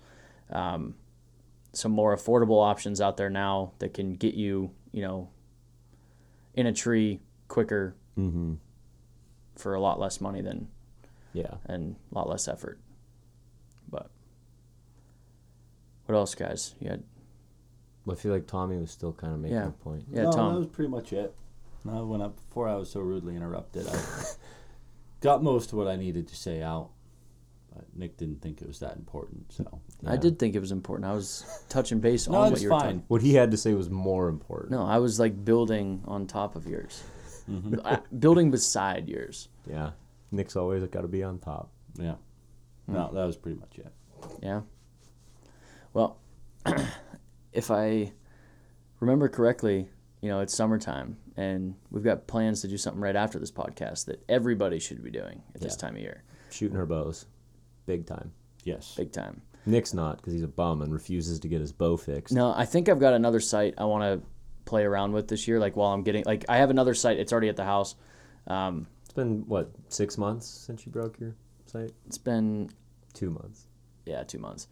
Um, 0.49 0.95
some 1.73 1.91
more 1.91 2.15
affordable 2.15 2.63
options 2.63 3.01
out 3.01 3.17
there 3.17 3.29
now 3.29 3.73
that 3.79 3.93
can 3.93 4.13
get 4.13 4.35
you, 4.35 4.71
you 4.91 5.01
know, 5.01 5.29
in 6.53 6.65
a 6.67 6.73
tree 6.73 7.19
quicker 7.47 7.95
Mm-hmm. 8.17 8.53
for 9.55 9.73
a 9.73 9.79
lot 9.81 9.99
less 9.99 10.21
money 10.21 10.39
than 10.41 10.67
Yeah. 11.33 11.55
and 11.65 11.95
a 12.11 12.15
lot 12.15 12.29
less 12.29 12.47
effort. 12.47 12.79
But 13.89 14.11
what 16.05 16.15
else, 16.15 16.35
guys? 16.35 16.75
You 16.79 16.89
had 16.89 17.03
I 18.09 18.15
feel 18.15 18.33
like 18.33 18.45
Tommy 18.47 18.77
was 18.77 18.91
still 18.91 19.13
kind 19.13 19.33
of 19.33 19.39
making 19.39 19.57
Yeah. 19.57 19.67
a 19.69 19.71
point. 19.71 20.03
yeah, 20.11 20.23
no, 20.23 20.31
Tom. 20.31 20.53
that 20.53 20.59
was 20.59 20.67
pretty 20.67 20.89
much 20.91 21.11
it. 21.13 21.33
No, 21.85 22.05
when 22.05 22.21
I, 22.21 22.27
before 22.27 22.67
I 22.67 22.75
was 22.75 22.91
so 22.91 22.99
rudely 22.99 23.35
interrupted, 23.35 23.87
I 23.87 23.99
got 25.21 25.41
most 25.41 25.71
of 25.71 25.77
what 25.77 25.87
I 25.87 25.95
needed 25.95 26.27
to 26.27 26.35
say 26.35 26.61
out. 26.61 26.89
But 27.73 27.85
Nick 27.95 28.17
didn't 28.17 28.41
think 28.41 28.61
it 28.61 28.67
was 28.67 28.79
that 28.79 28.95
important, 28.97 29.51
so 29.51 29.81
I 30.05 30.15
did 30.15 30.37
think 30.37 30.55
it 30.55 30.59
was 30.59 30.71
important. 30.71 31.09
I 31.09 31.13
was 31.15 31.63
touching 31.69 31.99
base 31.99 32.27
no, 32.27 32.37
on 32.37 32.51
what 32.51 32.61
you 32.61 32.69
were 32.69 32.79
fine. 32.79 32.81
talking. 32.81 33.03
What 33.07 33.21
he 33.21 33.33
had 33.33 33.51
to 33.51 33.57
say 33.57 33.73
was 33.73 33.89
more 33.89 34.29
important. 34.29 34.71
No, 34.71 34.85
I 34.85 34.99
was 34.99 35.19
like 35.19 35.43
building 35.43 36.03
on 36.05 36.27
top 36.27 36.55
of 36.55 36.67
yours, 36.67 37.01
Mm-hmm. 37.49 38.19
Building 38.19 38.51
beside 38.51 39.09
yours. 39.09 39.49
Yeah. 39.69 39.91
Nick's 40.31 40.55
always 40.55 40.83
got 40.85 41.01
to 41.01 41.07
be 41.07 41.23
on 41.23 41.39
top. 41.39 41.71
Yeah, 41.99 42.15
no, 42.87 43.11
that 43.13 43.25
was 43.25 43.37
pretty 43.37 43.59
much 43.59 43.77
it. 43.77 43.93
Yeah. 44.41 44.61
Well, 45.93 46.17
if 47.53 47.69
I 47.69 48.13
remember 48.99 49.29
correctly, 49.29 49.89
you 50.21 50.29
know, 50.29 50.39
it's 50.39 50.55
summertime 50.55 51.17
and 51.37 51.75
we've 51.91 52.03
got 52.03 52.27
plans 52.27 52.61
to 52.61 52.67
do 52.67 52.77
something 52.77 53.01
right 53.01 53.15
after 53.15 53.37
this 53.39 53.51
podcast 53.51 54.05
that 54.05 54.23
everybody 54.27 54.79
should 54.79 55.03
be 55.03 55.11
doing 55.11 55.43
at 55.53 55.61
this 55.61 55.75
time 55.75 55.95
of 55.95 56.01
year. 56.01 56.23
Shooting 56.49 56.77
her 56.77 56.85
bows. 56.85 57.25
Big 57.85 58.05
time. 58.05 58.31
Yes, 58.63 58.95
Big 58.95 59.11
time. 59.11 59.41
Nick's 59.65 59.93
not 59.93 60.17
because 60.17 60.33
he's 60.33 60.43
a 60.43 60.47
bum 60.47 60.81
and 60.81 60.91
refuses 60.93 61.39
to 61.39 61.47
get 61.47 61.61
his 61.61 61.71
bow 61.71 61.95
fixed. 61.97 62.33
No, 62.33 62.53
I 62.53 62.65
think 62.65 62.89
I've 62.89 62.99
got 62.99 63.13
another 63.13 63.39
sight 63.39 63.75
I 63.77 63.85
want 63.85 64.03
to 64.21 64.27
play 64.65 64.83
around 64.83 65.13
with 65.13 65.27
this 65.29 65.47
year. 65.47 65.59
Like 65.59 65.75
while 65.77 65.93
I'm 65.93 66.03
getting, 66.03 66.23
like 66.25 66.45
I 66.49 66.57
have 66.57 66.69
another 66.69 66.93
sight. 66.93 67.17
It's 67.17 67.31
already 67.31 67.47
at 67.49 67.55
the 67.55 67.63
house. 67.63 67.95
Um, 68.47 68.87
It's 69.05 69.13
been, 69.13 69.43
what, 69.47 69.71
six 69.89 70.17
months 70.17 70.45
since 70.47 70.85
you 70.85 70.91
broke 70.91 71.17
your 71.19 71.35
sight. 71.65 71.91
it's 72.07 72.17
been 72.17 72.69
Two 73.13 73.29
months. 73.29 73.67
yeah 74.05 74.23
two 74.23 74.39
months. 74.39 74.67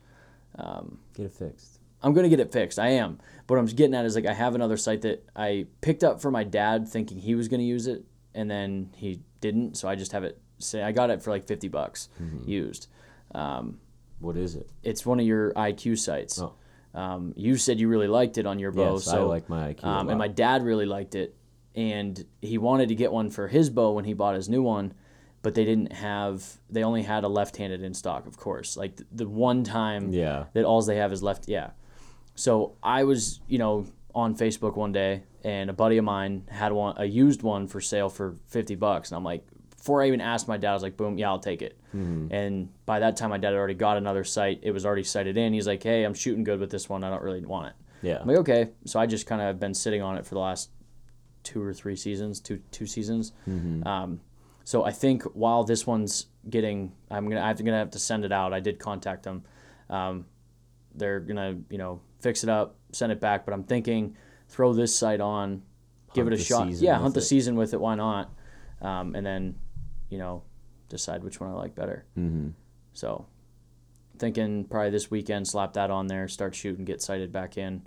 Um, 0.55 0.99
Get 1.13 1.27
it 1.27 1.33
fixed. 1.33 1.79
I'm 2.03 2.13
gonna 2.13 2.29
get 2.29 2.39
it 2.39 2.51
fixed. 2.51 2.79
I 2.79 2.89
am. 2.89 3.19
But 3.47 3.55
what 3.55 3.59
I'm 3.59 3.65
getting 3.67 3.93
at 3.93 4.03
is 4.05 4.15
like 4.15 4.25
I 4.25 4.33
have 4.33 4.55
another 4.55 4.75
sight 4.75 5.03
that 5.03 5.23
I 5.35 5.67
picked 5.81 6.03
up 6.03 6.19
for 6.21 6.31
my 6.31 6.43
dad, 6.43 6.87
thinking 6.89 7.17
he 7.19 7.35
was 7.35 7.47
gonna 7.47 7.63
use 7.63 7.87
it, 7.87 8.03
and 8.33 8.49
then 8.51 8.89
he 8.97 9.21
didn't. 9.39 9.77
So 9.77 9.87
I 9.87 9.95
just 9.95 10.11
have 10.11 10.23
it. 10.23 10.41
Say 10.57 10.81
I 10.83 10.91
got 10.91 11.09
it 11.11 11.21
for 11.23 11.29
like 11.31 11.45
50 11.47 11.67
bucks 11.69 12.09
used. 12.45 12.87
Um, 13.33 13.79
What 14.19 14.37
is 14.37 14.55
it? 14.55 14.69
it's 14.83 15.05
one 15.05 15.19
of 15.19 15.25
your 15.25 15.53
IQ 15.53 15.97
sights. 15.99 16.41
Oh. 16.41 16.53
Um, 16.93 17.33
you 17.37 17.55
said 17.55 17.79
you 17.79 17.87
really 17.87 18.07
liked 18.07 18.37
it 18.37 18.45
on 18.45 18.59
your 18.59 18.71
bow. 18.71 18.93
Yes, 18.95 19.07
I 19.07 19.19
like 19.19 19.47
my 19.49 19.73
IQ 19.73 19.83
Um, 19.85 20.09
and 20.09 20.17
my 20.19 20.27
dad 20.27 20.63
really 20.63 20.85
liked 20.85 21.15
it, 21.15 21.35
and 21.73 22.25
he 22.41 22.57
wanted 22.57 22.89
to 22.89 22.95
get 22.95 23.11
one 23.13 23.29
for 23.29 23.47
his 23.47 23.69
bow 23.69 23.93
when 23.93 24.03
he 24.05 24.13
bought 24.13 24.35
his 24.35 24.49
new 24.49 24.61
one, 24.61 24.93
but 25.41 25.55
they 25.55 25.63
didn't 25.63 25.93
have. 25.93 26.59
They 26.69 26.83
only 26.83 27.03
had 27.03 27.23
a 27.23 27.29
left-handed 27.29 27.81
in 27.81 27.93
stock, 27.93 28.27
of 28.27 28.35
course. 28.37 28.75
Like 28.75 28.97
the, 28.97 29.05
the 29.13 29.27
one 29.29 29.63
time 29.63 30.11
Yeah. 30.11 30.45
that 30.53 30.65
alls 30.65 30.85
they 30.85 30.97
have 30.97 31.13
is 31.13 31.23
left. 31.23 31.47
Yeah. 31.47 31.69
So 32.35 32.75
I 32.83 33.05
was, 33.05 33.39
you 33.47 33.57
know, 33.57 33.85
on 34.13 34.35
Facebook 34.35 34.75
one 34.75 34.91
day, 34.91 35.23
and 35.45 35.69
a 35.69 35.73
buddy 35.73 35.97
of 35.97 36.03
mine 36.03 36.43
had 36.49 36.73
one, 36.73 36.95
a 36.97 37.05
used 37.05 37.41
one 37.41 37.67
for 37.67 37.79
sale 37.79 38.09
for 38.09 38.35
fifty 38.47 38.75
bucks, 38.75 39.11
and 39.11 39.15
I'm 39.17 39.23
like, 39.23 39.45
before 39.81 40.03
I 40.03 40.07
even 40.09 40.21
asked 40.21 40.47
my 40.47 40.57
dad, 40.57 40.69
I 40.69 40.73
was 40.75 40.83
like, 40.83 40.95
boom, 40.95 41.17
yeah, 41.17 41.27
I'll 41.29 41.39
take 41.39 41.63
it. 41.63 41.75
And 42.31 42.69
by 42.85 42.99
that 42.99 43.17
time, 43.17 43.31
my 43.31 43.39
dad 43.39 43.47
had 43.47 43.55
already 43.55 43.73
got 43.73 43.97
another 43.97 44.23
sight. 44.23 44.59
It 44.61 44.69
was 44.69 44.85
already 44.85 45.01
sighted 45.01 45.37
in. 45.37 45.53
He's 45.53 45.65
like, 45.65 45.81
hey, 45.81 46.03
I'm 46.03 46.13
shooting 46.13 46.43
good 46.43 46.59
with 46.59 46.69
this 46.69 46.87
one. 46.87 47.03
I 47.03 47.09
don't 47.09 47.23
really 47.23 47.43
want 47.43 47.69
it. 47.69 47.73
Yeah. 48.03 48.19
I'm 48.21 48.27
like, 48.27 48.37
okay. 48.37 48.69
So 48.85 48.99
I 48.99 49.07
just 49.07 49.25
kind 49.25 49.41
of 49.41 49.47
have 49.47 49.59
been 49.59 49.73
sitting 49.73 50.03
on 50.03 50.17
it 50.17 50.25
for 50.27 50.35
the 50.35 50.39
last 50.39 50.69
two 51.41 51.63
or 51.63 51.73
three 51.73 51.95
seasons, 51.95 52.39
two 52.39 52.61
two 52.69 52.85
seasons. 52.85 53.33
Um, 53.87 54.21
so 54.65 54.85
I 54.85 54.91
think 54.91 55.23
while 55.33 55.63
this 55.63 55.87
one's 55.87 56.27
getting, 56.47 56.91
I'm 57.09 57.27
gonna 57.27 57.41
I'm 57.41 57.55
gonna 57.55 57.79
have 57.79 57.89
to 57.91 57.99
send 57.99 58.23
it 58.23 58.31
out. 58.31 58.53
I 58.53 58.59
did 58.59 58.77
contact 58.77 59.23
them. 59.23 59.43
Um, 59.89 60.25
they're 60.93 61.19
gonna 61.19 61.57
you 61.71 61.79
know 61.79 62.01
fix 62.19 62.43
it 62.43 62.49
up, 62.49 62.75
send 62.91 63.11
it 63.11 63.19
back. 63.19 63.45
But 63.45 63.55
I'm 63.55 63.63
thinking 63.63 64.15
throw 64.47 64.73
this 64.73 64.95
sight 64.95 65.21
on, 65.21 65.63
give 66.13 66.27
it 66.27 66.33
a 66.33 66.37
shot. 66.37 66.69
Yeah, 66.69 66.99
hunt 66.99 67.15
the 67.15 67.19
it. 67.19 67.23
season 67.23 67.55
with 67.55 67.73
it. 67.73 67.81
Why 67.81 67.95
not? 67.95 68.29
Um, 68.81 69.15
and 69.15 69.25
then 69.25 69.55
you 70.11 70.19
know 70.19 70.43
decide 70.89 71.23
which 71.23 71.39
one 71.39 71.49
I 71.49 71.53
like 71.53 71.73
better. 71.73 72.05
Mm-hmm. 72.17 72.49
So 72.93 73.25
thinking 74.19 74.65
probably 74.65 74.91
this 74.91 75.09
weekend, 75.09 75.47
slap 75.47 75.73
that 75.73 75.89
on 75.89 76.05
there, 76.07 76.27
start 76.27 76.53
shooting, 76.53 76.85
get 76.85 77.01
sighted 77.01 77.31
back 77.31 77.57
in, 77.57 77.81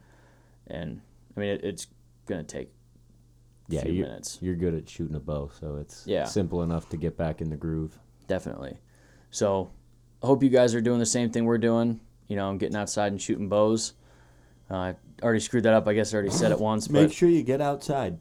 and 0.67 1.01
I 1.37 1.41
mean 1.41 1.51
it, 1.51 1.65
it's 1.65 1.87
gonna 2.27 2.43
take 2.43 2.69
a 3.71 3.75
Yeah, 3.75 3.83
few 3.83 3.93
you're, 3.93 4.07
minutes, 4.07 4.39
you're 4.41 4.57
good 4.57 4.75
at 4.75 4.89
shooting 4.89 5.15
a 5.15 5.21
bow, 5.21 5.51
so 5.61 5.77
it's 5.77 6.07
Yeah. 6.07 6.25
simple 6.25 6.63
enough 6.63 6.89
to 6.89 6.97
get 6.97 7.17
back 7.17 7.41
in 7.41 7.51
the 7.51 7.57
groove. 7.57 7.99
definitely. 8.27 8.79
So 9.31 9.71
I 10.23 10.27
hope 10.27 10.43
you 10.43 10.49
guys 10.49 10.75
are 10.75 10.81
doing 10.81 10.99
the 10.99 11.07
same 11.07 11.31
thing 11.31 11.45
we're 11.45 11.59
doing. 11.59 12.01
You 12.29 12.37
know, 12.37 12.57
getting 12.57 12.77
outside 12.77 13.13
and 13.13 13.21
shooting 13.21 13.51
bows. 13.51 13.93
Uh, 14.71 14.75
I 14.75 14.95
already 15.23 15.41
screwed 15.41 15.65
that 15.65 15.75
up. 15.75 15.87
I 15.87 15.93
guess 15.93 16.15
I 16.15 16.17
already 16.17 16.31
said 16.31 16.51
it 16.53 16.59
once, 16.59 16.89
Make 16.89 17.09
but 17.09 17.13
sure 17.15 17.29
you 17.29 17.43
get 17.43 17.61
outside. 17.61 18.19